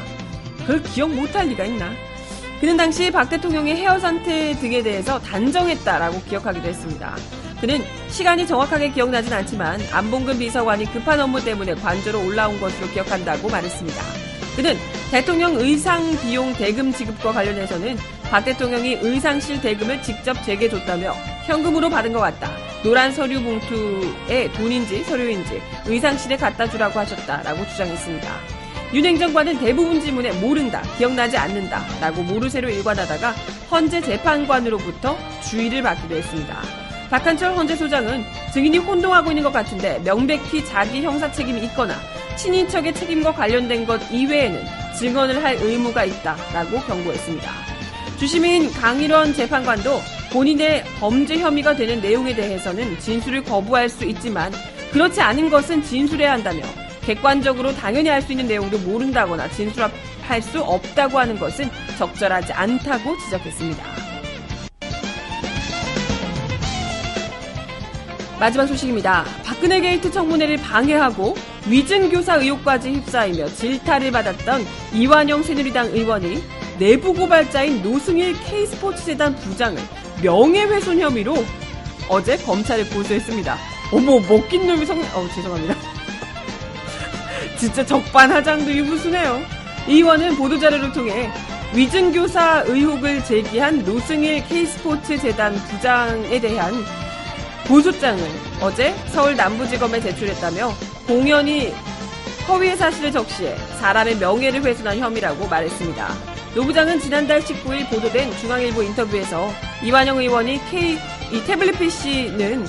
그걸 0.60 0.82
기억 0.84 1.14
못할 1.14 1.48
리가 1.48 1.66
있나? 1.66 1.90
그는 2.62 2.78
당시 2.78 3.10
박 3.10 3.28
대통령의 3.28 3.76
헤어 3.76 3.98
상태 3.98 4.54
등에 4.58 4.82
대해서 4.82 5.18
단정했다라고 5.20 6.22
기억하기도 6.22 6.66
했습니다. 6.66 7.14
그는 7.60 7.82
시간이 8.08 8.46
정확하게 8.46 8.90
기억나진 8.90 9.32
않지만 9.32 9.80
안봉근 9.90 10.38
비서관이 10.38 10.92
급한 10.92 11.20
업무 11.20 11.42
때문에 11.42 11.74
관저로 11.74 12.24
올라온 12.24 12.60
것으로 12.60 12.88
기억한다고 12.88 13.48
말했습니다. 13.48 14.02
그는 14.56 14.76
대통령 15.10 15.54
의상 15.56 16.18
비용 16.20 16.52
대금 16.54 16.92
지급과 16.92 17.32
관련해서는 17.32 17.96
박 18.30 18.44
대통령이 18.44 18.98
의상실 19.00 19.60
대금을 19.60 20.02
직접 20.02 20.34
제게 20.44 20.68
줬다며 20.68 21.14
현금으로 21.46 21.88
받은 21.88 22.12
것 22.12 22.20
같다. 22.20 22.50
노란 22.82 23.12
서류 23.12 23.42
봉투에 23.42 24.50
돈인지 24.52 25.04
서류인지 25.04 25.62
의상실에 25.86 26.36
갖다 26.36 26.68
주라고 26.68 26.98
하셨다라고 26.98 27.66
주장했습니다. 27.68 28.28
윤 28.94 29.04
행정관은 29.04 29.58
대부분 29.58 30.00
질문에 30.00 30.32
모른다, 30.40 30.82
기억나지 30.96 31.36
않는다 31.36 31.84
라고 32.00 32.22
모르쇠로 32.22 32.68
일관하다가 32.68 33.30
헌재 33.70 34.00
재판관으로부터 34.00 35.16
주의를 35.42 35.82
받기도 35.82 36.16
했습니다. 36.16 36.85
박한철 37.10 37.54
헌재 37.56 37.76
소장은 37.76 38.24
증인이 38.52 38.78
혼동하고 38.78 39.30
있는 39.30 39.42
것 39.42 39.52
같은데 39.52 40.00
명백히 40.04 40.64
자기 40.64 41.02
형사 41.02 41.30
책임이 41.30 41.62
있거나 41.66 41.94
친인척의 42.36 42.94
책임과 42.94 43.32
관련된 43.32 43.86
것 43.86 44.00
이외에는 44.10 44.64
증언을 44.98 45.42
할 45.42 45.56
의무가 45.56 46.04
있다라고 46.04 46.80
경고했습니다. 46.80 47.50
주심인 48.18 48.72
강일원 48.72 49.34
재판관도 49.34 50.00
본인의 50.32 50.84
범죄 50.98 51.38
혐의가 51.38 51.76
되는 51.76 52.00
내용에 52.00 52.34
대해서는 52.34 52.98
진술을 52.98 53.44
거부할 53.44 53.88
수 53.88 54.04
있지만 54.04 54.52
그렇지 54.92 55.20
않은 55.20 55.50
것은 55.50 55.82
진술해야 55.82 56.32
한다며 56.32 56.62
객관적으로 57.02 57.72
당연히 57.74 58.08
할수 58.08 58.32
있는 58.32 58.48
내용도 58.48 58.78
모른다거나 58.78 59.48
진술할 59.50 60.42
수 60.42 60.60
없다고 60.60 61.18
하는 61.18 61.38
것은 61.38 61.70
적절하지 61.98 62.52
않다고 62.52 63.16
지적했습니다. 63.18 64.05
마지막 68.38 68.66
소식입니다. 68.66 69.24
박근혜 69.44 69.80
게이트 69.80 70.10
청문회를 70.10 70.58
방해하고 70.58 71.34
위증교사 71.66 72.36
의혹까지 72.36 72.92
휩싸이며 72.92 73.48
질타를 73.48 74.10
받았던 74.10 74.66
이완영 74.92 75.42
새누리당 75.42 75.86
의원이 75.86 76.42
내부 76.78 77.14
고발자인 77.14 77.82
노승일 77.82 78.34
K스포츠재단 78.44 79.34
부장을 79.36 79.80
명예훼손 80.22 81.00
혐의로 81.00 81.34
어제 82.08 82.36
검찰에 82.36 82.84
고소했습니다. 82.84 83.56
어머 83.92 84.20
먹긴 84.20 84.66
놈이 84.66 84.84
성... 84.84 85.00
어 85.00 85.26
죄송합니다. 85.34 85.74
진짜 87.58 87.86
적반하장도 87.86 88.70
유부수네요. 88.70 89.40
이 89.88 89.94
의원은 89.94 90.36
보도자료를 90.36 90.92
통해 90.92 91.30
위증교사 91.74 92.64
의혹을 92.66 93.24
제기한 93.24 93.82
노승일 93.84 94.44
K스포츠재단 94.46 95.54
부장에 95.54 96.38
대한 96.38 96.74
고소장을 97.68 98.22
어제 98.60 98.94
서울 99.08 99.34
남부지검에 99.34 100.00
제출했다며 100.00 100.72
공연히 101.06 101.72
허위의 102.48 102.76
사실을 102.76 103.10
적시해 103.10 103.56
사람의 103.80 104.18
명예를 104.18 104.62
훼손한 104.62 104.98
혐의라고 104.98 105.48
말했습니다. 105.48 106.08
노 106.54 106.64
부장은 106.64 107.00
지난달 107.00 107.40
19일 107.40 107.90
보도된 107.90 108.30
중앙일보 108.38 108.82
인터뷰에서 108.82 109.50
이완영 109.82 110.18
의원이 110.18 110.60
K, 110.70 110.96
이 111.32 111.44
태블릿 111.44 111.78
PC는 111.78 112.66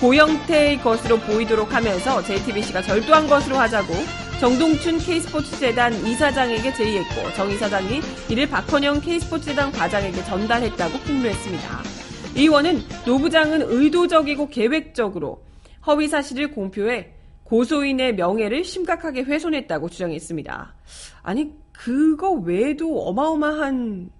고영태의 0.00 0.80
것으로 0.80 1.18
보이도록 1.18 1.74
하면서 1.74 2.22
JTBC가 2.22 2.82
절도한 2.82 3.28
것으로 3.28 3.56
하자고 3.56 3.94
정동춘 4.40 4.98
K스포츠 4.98 5.58
재단 5.58 5.92
이사장에게 6.06 6.72
제의했고 6.72 7.32
정 7.34 7.50
이사장이 7.50 8.00
이를 8.28 8.48
박헌영 8.48 9.00
K스포츠 9.00 9.46
재단 9.46 9.70
과장에게 9.72 10.24
전달했다고 10.24 10.98
폭로했습니다. 11.00 12.07
이 12.38 12.42
의원은 12.42 12.78
노 13.04 13.18
부장은 13.18 13.62
의도적이고 13.62 14.48
계획적으로 14.48 15.42
허위 15.84 16.06
사실을 16.06 16.52
공표해 16.52 17.12
고소인의 17.42 18.14
명예를 18.14 18.62
심각하게 18.62 19.22
훼손했다고 19.22 19.88
주장했습니다. 19.88 20.74
아니 21.22 21.52
그거 21.72 22.30
외에도 22.30 23.02
어마어마한 23.08 24.10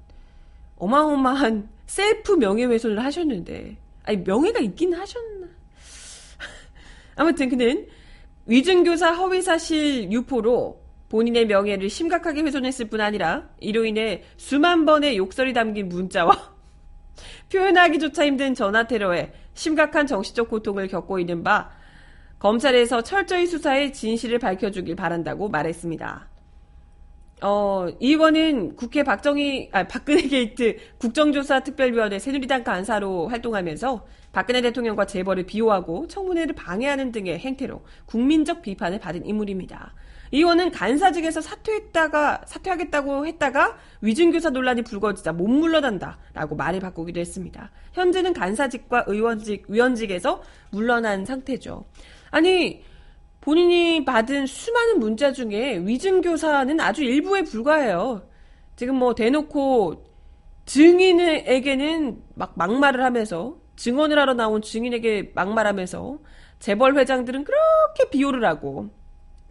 어마어마한 0.79 1.69
셀프 1.87 2.33
명예훼손을 2.33 3.05
하셨는데 3.05 3.77
아니 4.03 4.17
명예가 4.17 4.59
있긴 4.59 4.95
하셨나? 4.95 5.47
아무튼 7.15 7.49
그는 7.49 7.87
위증교사 8.47 9.13
허위사실 9.13 10.11
유포로 10.11 10.83
본인의 11.09 11.47
명예를 11.47 11.89
심각하게 11.89 12.41
훼손했을 12.41 12.89
뿐 12.89 13.01
아니라 13.01 13.49
이로 13.61 13.85
인해 13.85 14.25
수만 14.37 14.85
번의 14.87 15.17
욕설이 15.17 15.53
담긴 15.53 15.89
문자와 15.89 16.58
표현하기조차 17.51 18.27
힘든 18.27 18.55
전화 18.55 18.87
테러에 18.87 19.33
심각한 19.55 20.07
정신적 20.07 20.49
고통을 20.49 20.89
겪고 20.89 21.19
있는 21.19 21.43
바 21.43 21.71
검찰에서 22.39 23.03
철저히 23.03 23.47
수사해 23.47 23.91
진실을 23.91 24.39
밝혀주길 24.39 24.95
바란다고 24.95 25.49
말했습니다. 25.49 26.29
어, 27.41 27.87
이 28.01 28.11
의원은 28.11 28.75
국회 28.75 29.05
박정희, 29.05 29.71
아, 29.73 29.87
박근혜 29.87 30.23
게이트 30.23 30.77
국정조사 30.99 31.61
특별위원회 31.61 32.19
새누리당 32.19 32.65
간사로 32.65 33.29
활동하면서 33.29 34.07
박근혜 34.33 34.61
대통령과 34.61 35.07
재벌을 35.07 35.45
비호하고 35.45 36.09
청문회를 36.09 36.55
방해하는 36.55 37.13
등의 37.13 37.39
행태로 37.39 37.83
국민적 38.07 38.63
비판을 38.63 38.99
받은 38.99 39.25
인물입니다. 39.25 39.95
이 40.31 40.39
의원은 40.39 40.71
간사직에서 40.71 41.41
사퇴했다가 41.41 42.43
사퇴하겠다고 42.47 43.27
했다가 43.27 43.79
위증교사 44.01 44.51
논란이 44.51 44.83
불거지자 44.83 45.33
못 45.33 45.49
물러난다라고 45.49 46.57
말을 46.57 46.81
바꾸기도 46.81 47.21
했습니다. 47.21 47.71
현재는 47.93 48.33
간사직과 48.33 49.05
의원직 49.07 49.67
위원직에서 49.69 50.43
물러난 50.71 51.25
상태죠. 51.25 51.85
아니 52.31 52.83
본인이 53.41 54.05
받은 54.05 54.47
수많은 54.47 54.99
문자 54.99 55.33
중에 55.33 55.79
위증교사는 55.79 56.81
아주 56.81 57.03
일부에 57.03 57.43
불과해요. 57.43 58.29
지금 58.77 58.97
뭐 58.97 59.15
대놓고 59.15 60.05
증인에게는 60.67 62.23
막 62.35 62.53
막말을 62.57 63.03
하면서 63.03 63.57
증언을 63.77 64.19
하러 64.19 64.35
나온 64.35 64.61
증인에게 64.61 65.33
막말하면서 65.35 66.19
재벌 66.59 66.99
회장들은 66.99 67.45
그렇게 67.45 68.11
비호를 68.11 68.45
하고 68.45 68.91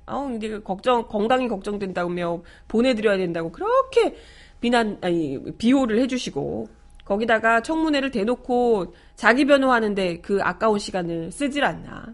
어 0.08 0.32
이제 0.36 0.60
걱정 0.60 1.08
건강이 1.08 1.48
걱정된다며 1.48 2.42
보내드려야 2.68 3.18
된다고 3.18 3.52
그렇게 3.52 4.16
비난 4.60 4.98
아니 5.02 5.38
비호를 5.58 6.00
해주시고 6.00 6.68
거기다가 7.06 7.62
청문회를 7.62 8.12
대놓고 8.12 8.94
자기 9.16 9.46
변호하는데 9.46 10.20
그 10.22 10.40
아까운 10.42 10.78
시간을 10.78 11.32
쓰질 11.32 11.64
않나. 11.64 12.14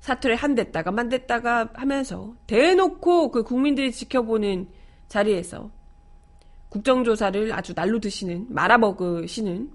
사투를 0.00 0.36
한 0.36 0.54
댔다가 0.54 0.90
만 0.90 1.08
댔다가 1.08 1.70
하면서 1.72 2.34
대놓고 2.46 3.30
그 3.30 3.42
국민들이 3.42 3.90
지켜보는 3.90 4.68
자리에서 5.08 5.70
국정조사를 6.68 7.52
아주 7.52 7.72
날로 7.74 8.00
드시는 8.00 8.46
말아먹으시는 8.50 9.70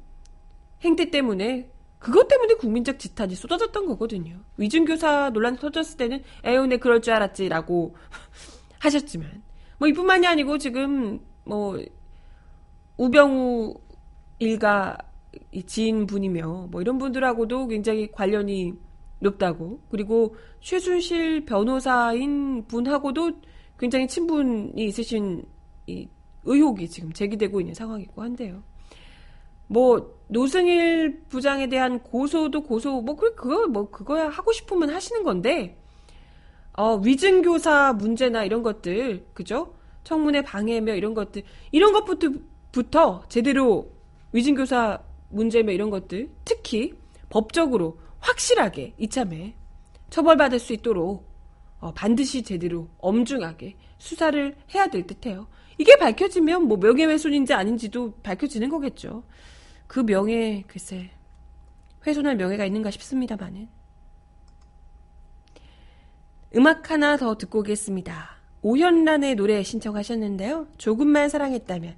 행태 0.84 1.10
때문에 1.10 1.72
그것 2.00 2.28
때문에 2.30 2.54
국민적 2.56 2.98
지탄이 2.98 3.36
쏟아졌던 3.36 3.86
거거든요. 3.86 4.40
위중교사 4.58 5.30
논란 5.32 5.58
터졌을 5.58 5.98
때는 5.98 6.24
에휴 6.46 6.66
내 6.66 6.78
그럴 6.78 7.02
줄 7.02 7.14
알았지라고 7.14 7.96
하셨지만 8.80 9.44
뭐 9.78 9.88
이뿐만이 9.88 10.26
아니고 10.26 10.58
지금 10.58 11.20
뭐 11.44 11.78
우병우 12.98 13.76
일가 14.40 14.98
지인분이며 15.66 16.70
뭐 16.72 16.82
이런 16.82 16.98
분들하고도 16.98 17.68
굉장히 17.68 18.10
관련이 18.12 18.74
높다고 19.20 19.82
그리고 19.90 20.36
최순실 20.62 21.46
변호사인 21.46 22.66
분하고도 22.68 23.32
굉장히 23.78 24.08
친분이 24.08 24.74
있으신 24.86 25.44
이 25.88 26.08
의혹이 26.44 26.88
지금 26.90 27.12
제기되고 27.12 27.60
있는 27.60 27.74
상황이고 27.74 28.22
한데요. 28.22 28.64
뭐 29.72 30.20
노승일 30.28 31.26
부장에 31.30 31.70
대한 31.70 32.00
고소도 32.00 32.64
고소 32.64 33.02
뭐 33.02 33.16
그, 33.16 33.36
그거 33.36 33.68
뭐 33.68 33.90
그거야 33.90 34.28
하고 34.28 34.52
싶으면 34.52 34.90
하시는 34.90 35.24
건데 35.24 35.80
어 36.74 36.96
위증 36.96 37.44
교사 37.44 37.94
문제나 37.94 38.44
이런 38.46 38.64
것들 38.64 39.28
그죠? 39.34 39.76
청문회 40.04 40.42
방해며 40.42 40.96
이런 40.96 41.14
것들 41.14 41.44
이런 41.72 41.94
것부터 41.94 43.24
제대로 43.30 43.92
위증 44.34 44.56
교사 44.56 45.00
문제며 45.30 45.72
이런 45.72 45.92
것들 45.92 46.30
특히 46.46 46.96
법적으로 47.30 48.00
확실하게 48.20 48.96
이참에 48.98 49.54
처벌받을 50.10 50.58
수 50.58 50.74
있도록 50.74 51.30
어, 51.80 51.94
반드시 51.94 52.42
제대로 52.42 52.88
엄중하게 52.98 53.76
수사를 54.00 54.56
해야 54.74 54.88
될 54.88 55.06
듯해요. 55.06 55.48
이게 55.78 55.96
밝혀지면 55.98 56.64
뭐 56.64 56.78
명예훼손인지 56.78 57.54
아닌지도 57.54 58.14
밝혀지는 58.24 58.70
거겠죠. 58.70 59.24
그 59.90 60.06
명예 60.06 60.64
글쎄 60.68 61.10
훼손할 62.06 62.36
명예가 62.36 62.64
있는가 62.64 62.92
싶습니다만은 62.92 63.68
음악 66.56 66.92
하나 66.92 67.18
더 67.18 67.36
듣고 67.36 67.60
오겠습니다. 67.62 68.38
오현란의 68.62 69.34
노래 69.34 69.64
신청하셨는데요. 69.64 70.68
조금만 70.78 71.28
사랑했다면 71.28 71.96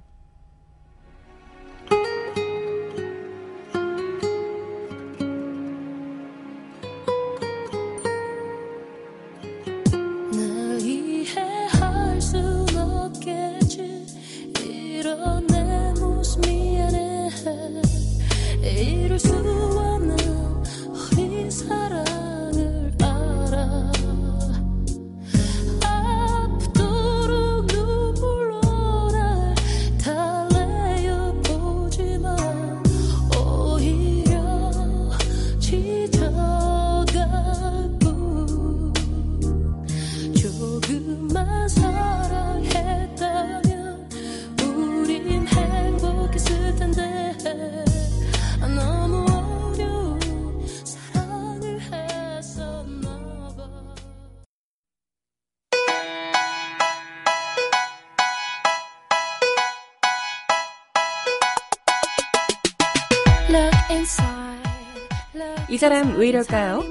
이 65.68 65.76
사람 65.76 66.16
왜 66.16 66.28
이럴까요? 66.28 66.82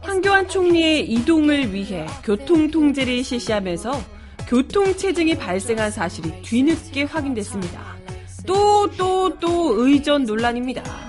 황교안 0.00 0.48
총리의 0.48 1.10
이동을 1.10 1.74
위해 1.74 2.06
교통 2.22 2.70
통제를 2.70 3.24
실시하면서 3.24 4.00
교통 4.46 4.96
체증이 4.96 5.36
발생한 5.38 5.90
사실이 5.90 6.42
뒤늦게 6.42 7.04
확인됐습니다. 7.04 7.96
또, 8.46 8.88
또, 8.96 9.38
또 9.38 9.84
의전 9.84 10.24
논란입니다. 10.24 11.01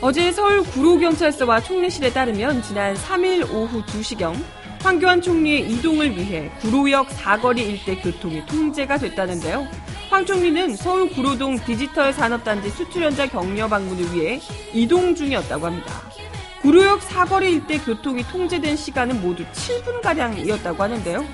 어제 0.00 0.30
서울 0.30 0.62
구로경찰서와 0.62 1.60
총리실에 1.60 2.12
따르면 2.12 2.62
지난 2.62 2.94
3일 2.94 3.52
오후 3.52 3.82
2시경 3.84 4.34
황교안 4.80 5.20
총리의 5.20 5.68
이동을 5.72 6.16
위해 6.16 6.50
구로역 6.60 7.10
사거리 7.10 7.62
일대 7.64 7.96
교통이 7.96 8.46
통제가 8.46 8.96
됐다는데요. 8.98 9.66
황 10.08 10.24
총리는 10.24 10.76
서울 10.76 11.10
구로동 11.10 11.58
디지털 11.64 12.12
산업단지 12.12 12.70
수출 12.70 13.02
현장 13.02 13.28
격려 13.28 13.66
방문을 13.68 14.14
위해 14.14 14.40
이동 14.72 15.14
중이었다고 15.16 15.66
합니다. 15.66 15.92
구로역 16.62 17.02
사거리 17.02 17.52
일대 17.54 17.78
교통이 17.78 18.22
통제된 18.22 18.76
시간은 18.76 19.20
모두 19.20 19.44
7분가량이었다고 19.52 20.78
하는데요. 20.78 21.24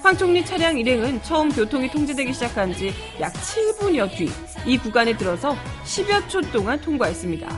황 0.00 0.16
총리 0.16 0.44
차량 0.44 0.78
일행은 0.78 1.22
처음 1.22 1.50
교통이 1.52 1.90
통제되기 1.90 2.32
시작한 2.32 2.72
지 2.72 2.92
약 3.20 3.32
7분여 3.32 4.16
뒤 4.16 4.30
이 4.64 4.78
구간에 4.78 5.16
들어서 5.16 5.56
10여 5.84 6.28
초 6.28 6.40
동안 6.40 6.80
통과했습니다. 6.80 7.48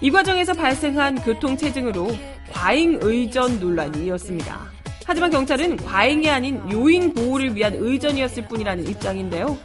이 0.00 0.10
과정에서 0.10 0.52
발생한 0.52 1.22
교통체증으로 1.22 2.08
과잉 2.52 2.98
의전 3.00 3.58
논란이 3.58 4.06
이었습니다. 4.06 4.74
하지만 5.06 5.30
경찰은 5.30 5.76
과잉이 5.76 6.28
아닌 6.30 6.60
요인 6.72 7.12
보호를 7.12 7.54
위한 7.54 7.74
의전이었을 7.74 8.48
뿐이라는 8.48 8.88
입장인데요. 8.88 9.56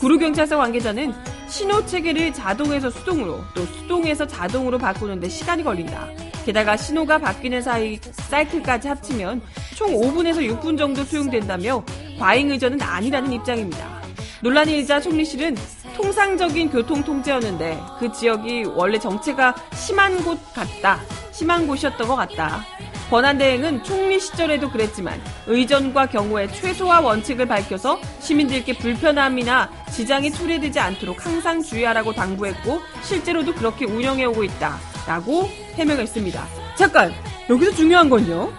구로경찰서 0.00 0.56
관계자는 0.56 1.12
신호 1.48 1.84
체계를 1.86 2.32
자동에서 2.32 2.90
수동으로 2.90 3.40
또 3.54 3.64
수동에서 3.64 4.26
자동으로 4.26 4.78
바꾸는데 4.78 5.28
시간이 5.28 5.62
걸린다. 5.62 6.08
게다가 6.44 6.76
신호가 6.76 7.18
바뀌는 7.18 7.62
사이 7.62 7.98
사이클까지 8.12 8.88
합치면 8.88 9.42
총 9.76 9.94
5분에서 9.94 10.38
6분 10.60 10.76
정도 10.78 11.04
소용된다며 11.04 11.84
과잉 12.18 12.50
의전은 12.50 12.80
아니라는 12.82 13.32
입장입니다. 13.32 13.98
논란이 14.40 14.78
일자 14.78 15.00
총리실은 15.00 15.56
통상적인 15.98 16.70
교통 16.70 17.02
통제였는데 17.02 17.80
그 17.98 18.12
지역이 18.12 18.66
원래 18.74 19.00
정체가 19.00 19.52
심한 19.74 20.22
곳 20.22 20.38
같다. 20.54 21.00
심한 21.32 21.66
곳이었던 21.66 22.06
것 22.06 22.14
같다. 22.14 22.64
권한대행은 23.10 23.82
총리 23.82 24.20
시절에도 24.20 24.70
그랬지만 24.70 25.20
의전과 25.48 26.06
경우에 26.06 26.46
최소화 26.52 27.00
원칙을 27.00 27.46
밝혀서 27.46 27.98
시민들께 28.20 28.78
불편함이나 28.78 29.70
지장이 29.90 30.30
초래되지 30.30 30.78
않도록 30.78 31.26
항상 31.26 31.60
주의하라고 31.60 32.12
당부했고 32.12 32.80
실제로도 33.02 33.54
그렇게 33.54 33.84
운영해오고 33.84 34.44
있다. 34.44 34.78
라고 35.06 35.48
해명했습니다. 35.74 36.46
잠깐! 36.76 37.12
여기서 37.50 37.72
중요한 37.72 38.08
건요. 38.08 38.52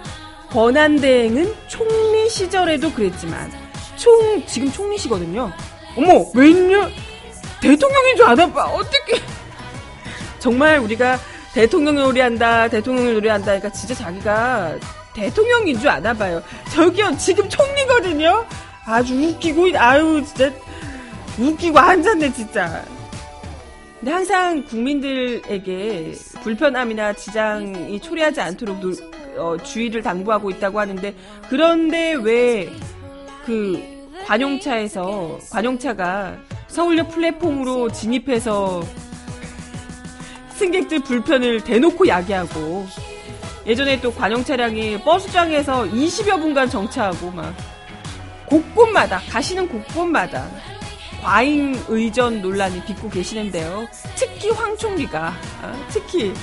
권한대행은 0.50 1.54
총리 1.68 2.30
시절에도 2.30 2.92
그랬지만 2.92 3.50
총 3.96 4.46
지금 4.46 4.70
총리시거든요. 4.70 5.54
어머 5.96 6.26
웬요? 6.34 6.90
대통령인 7.62 8.16
줄 8.16 8.26
아나 8.26 8.52
봐. 8.52 8.66
어떻게? 8.66 9.20
정말 10.40 10.80
우리가 10.80 11.18
대통령 11.54 11.96
노래한다, 11.96 12.70
대통령을 12.70 13.14
노래한다. 13.16 13.46
그러니까 13.46 13.72
진짜 13.72 13.94
자기가 13.96 14.78
대통령인 15.14 15.80
줄 15.80 15.90
아나 15.90 16.14
봐요. 16.14 16.42
저기요, 16.72 17.18
지금 17.18 17.50
총리거든요. 17.50 18.46
아주 18.86 19.16
웃기고, 19.16 19.78
아유, 19.78 20.24
진짜 20.26 20.52
웃기고 21.38 21.78
앉았네, 21.78 22.34
진짜. 22.34 22.84
근데 24.00 24.12
항상 24.12 24.64
국민들에게 24.64 26.14
불편함이나 26.42 27.14
지장이 27.14 28.00
초래하지 28.00 28.40
않도록 28.40 28.80
노, 28.80 28.94
어, 29.38 29.58
주의를 29.58 30.02
당부하고 30.02 30.50
있다고 30.52 30.80
하는데 30.80 31.14
그런데 31.50 32.14
왜 32.14 32.70
그 33.50 33.82
관용차에서 34.28 35.40
관용차가 35.52 36.38
서울역 36.70 37.10
플랫폼으로 37.10 37.92
진입해서 37.92 38.84
승객들 40.52 41.00
불편을 41.00 41.64
대놓고 41.64 42.08
야기하고 42.08 42.88
예전에 43.66 44.00
또 44.02 44.14
관용 44.14 44.44
차량이 44.44 45.00
버스장에서 45.02 45.86
20여 45.86 46.40
분간 46.40 46.70
정차하고 46.70 47.32
막 47.32 47.54
곳곳마다 48.46 49.20
가시는 49.30 49.68
곳곳마다 49.68 50.48
과잉 51.22 51.78
의전 51.88 52.42
논란이 52.42 52.84
빚고 52.86 53.10
계시는데요. 53.10 53.88
특히 54.16 54.50
황 54.52 54.76
총리가 54.78 55.34
어, 55.62 55.86
특히 55.90 56.34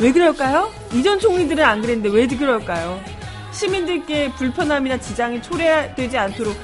왜 0.00 0.12
그럴까요? 0.12 0.70
이전 0.94 1.18
총리들은 1.18 1.62
안 1.62 1.82
그랬는데 1.82 2.08
왜 2.16 2.26
그럴까요? 2.26 3.00
시민들께 3.52 4.32
불편함이나 4.32 4.98
지장이 4.98 5.42
초래되지 5.42 6.16
않도록 6.16 6.56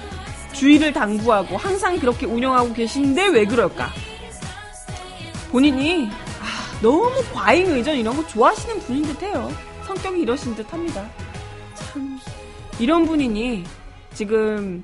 주의를 0.58 0.92
당부하고 0.92 1.58
항상 1.58 1.98
그렇게 1.98 2.24
운영하고 2.24 2.72
계신데 2.72 3.28
왜 3.28 3.44
그럴까? 3.44 3.90
본인이 5.50 6.08
아, 6.40 6.80
너무 6.82 7.10
과잉 7.34 7.70
의전 7.72 7.96
이런 7.96 8.16
거 8.16 8.26
좋아하시는 8.26 8.78
분인 8.80 9.02
듯해요. 9.04 9.50
성격이 9.86 10.22
이러신 10.22 10.54
듯합니다. 10.54 11.08
참 11.74 12.18
이런 12.80 13.04
분이니 13.04 13.64
지금 14.14 14.82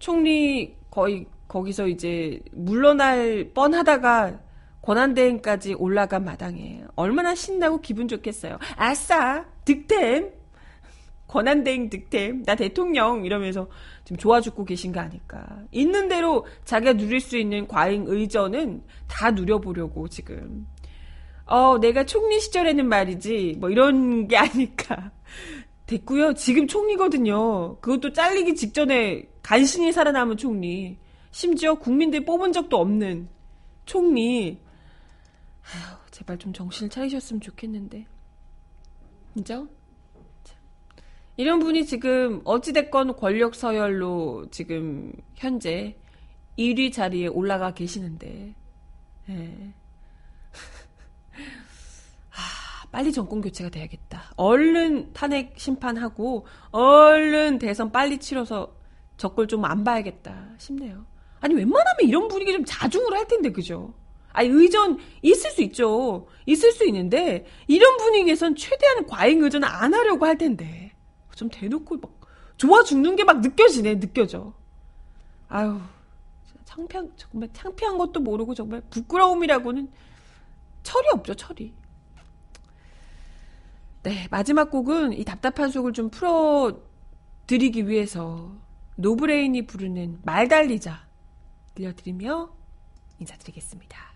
총리 0.00 0.74
거의 0.90 1.26
거기서 1.46 1.86
이제 1.86 2.40
물러날 2.50 3.52
뻔하다가 3.54 4.40
권한대행까지 4.82 5.74
올라간 5.74 6.24
마당에 6.24 6.82
얼마나 6.96 7.36
신나고 7.36 7.80
기분 7.80 8.08
좋겠어요. 8.08 8.58
아싸 8.76 9.44
득템 9.64 10.32
권한대행 11.28 11.88
득템 11.88 12.42
나 12.42 12.54
대통령 12.54 13.24
이러면서 13.24 13.68
지금 14.04 14.18
좋아 14.18 14.40
죽고 14.40 14.64
계신 14.64 14.92
거 14.92 15.00
아닐까. 15.00 15.62
있는 15.72 16.08
대로 16.08 16.46
자기가 16.64 16.92
누릴 16.94 17.20
수 17.20 17.38
있는 17.38 17.66
과잉 17.66 18.04
의전은 18.06 18.82
다 19.08 19.30
누려보려고 19.30 20.08
지금. 20.08 20.66
어, 21.46 21.78
내가 21.78 22.04
총리 22.04 22.40
시절에는 22.40 22.86
말이지, 22.88 23.56
뭐 23.58 23.70
이런 23.70 24.28
게 24.28 24.36
아닐까. 24.36 25.12
됐고요. 25.86 26.34
지금 26.34 26.66
총리거든요. 26.66 27.78
그것도 27.80 28.12
잘리기 28.12 28.54
직전에 28.54 29.28
간신히 29.42 29.92
살아남은 29.92 30.36
총리. 30.36 30.98
심지어 31.30 31.74
국민들 31.74 32.24
뽑은 32.24 32.52
적도 32.52 32.78
없는 32.78 33.28
총리. 33.84 34.58
아휴, 35.62 35.98
제발 36.10 36.38
좀 36.38 36.52
정신을 36.52 36.90
차리셨으면 36.90 37.40
좋겠는데. 37.40 38.06
그죠? 39.34 39.68
이런 41.36 41.58
분이 41.58 41.86
지금 41.86 42.40
어찌됐건 42.44 43.16
권력 43.16 43.54
서열로 43.54 44.46
지금 44.50 45.12
현재 45.34 45.96
1위 46.58 46.92
자리에 46.92 47.26
올라가 47.26 47.74
계시는데, 47.74 48.54
예. 49.30 49.72
아, 52.30 52.86
빨리 52.92 53.12
정권 53.12 53.40
교체가 53.40 53.70
돼야겠다. 53.70 54.32
얼른 54.36 55.12
탄핵 55.12 55.54
심판하고, 55.56 56.46
얼른 56.70 57.58
대선 57.58 57.90
빨리 57.90 58.18
치러서 58.18 58.76
적골 59.16 59.48
좀 59.48 59.64
안 59.64 59.82
봐야겠다 59.82 60.50
싶네요. 60.58 61.04
아니, 61.40 61.54
웬만하면 61.54 61.96
이런 62.02 62.28
분위기 62.28 62.52
좀 62.52 62.64
자중을 62.64 63.12
할 63.12 63.26
텐데, 63.26 63.50
그죠? 63.50 63.92
아니, 64.32 64.48
의전 64.48 64.98
있을 65.22 65.50
수 65.50 65.62
있죠. 65.62 66.26
있을 66.46 66.70
수 66.72 66.86
있는데, 66.86 67.44
이런 67.66 67.96
분위기에선 67.96 68.54
최대한 68.54 69.06
과잉 69.06 69.42
의전을 69.42 69.66
안 69.66 69.92
하려고 69.94 70.26
할 70.26 70.38
텐데. 70.38 70.83
좀 71.36 71.48
대놓고 71.50 71.96
막 71.98 72.10
좋아 72.56 72.82
죽는 72.84 73.16
게 73.16 73.24
막 73.24 73.40
느껴지네, 73.40 73.98
느껴져. 74.00 74.52
아유, 75.48 75.80
창피한, 76.64 77.12
정말 77.16 77.48
창피한 77.52 77.98
것도 77.98 78.20
모르고 78.20 78.54
정말 78.54 78.80
부끄러움이라고는 78.90 79.90
철이 80.82 81.08
없죠, 81.12 81.34
철이. 81.34 81.74
네, 84.02 84.28
마지막 84.30 84.70
곡은 84.70 85.14
이 85.14 85.24
답답한 85.24 85.70
속을 85.70 85.92
좀 85.92 86.10
풀어 86.10 86.78
드리기 87.46 87.88
위해서 87.88 88.52
노브레인이 88.96 89.66
부르는 89.66 90.20
말 90.22 90.46
달리자 90.48 91.06
들려드리며 91.74 92.50
인사드리겠습니다. 93.18 94.13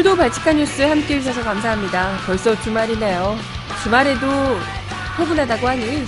오늘도 0.00 0.16
발칙한 0.16 0.56
뉴스 0.56 0.80
함께 0.80 1.16
해주셔서 1.16 1.42
감사합니다. 1.42 2.16
벌써 2.24 2.58
주말이네요. 2.62 3.36
주말에도 3.82 4.26
포근하다고 5.18 5.68
하니 5.68 6.06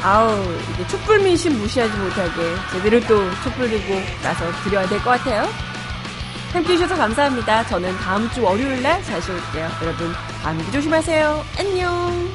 아우 0.00 0.30
이게 0.72 0.86
촛불 0.86 1.18
민심 1.18 1.58
무시하지 1.58 1.92
못하게 1.98 2.54
제대로 2.70 3.00
또 3.08 3.28
촛불 3.42 3.68
들고 3.68 4.00
나서 4.22 4.44
드려야 4.62 4.86
될 4.86 5.00
것 5.00 5.10
같아요. 5.10 5.48
함께 6.52 6.74
해주셔서 6.74 6.94
감사합니다. 6.96 7.66
저는 7.66 7.96
다음 7.98 8.30
주 8.30 8.44
월요일 8.44 8.80
날 8.80 9.02
다시 9.02 9.32
올게요. 9.32 9.68
여러분 9.82 10.14
감기 10.44 10.70
조심하세요. 10.70 11.44
안녕. 11.58 12.25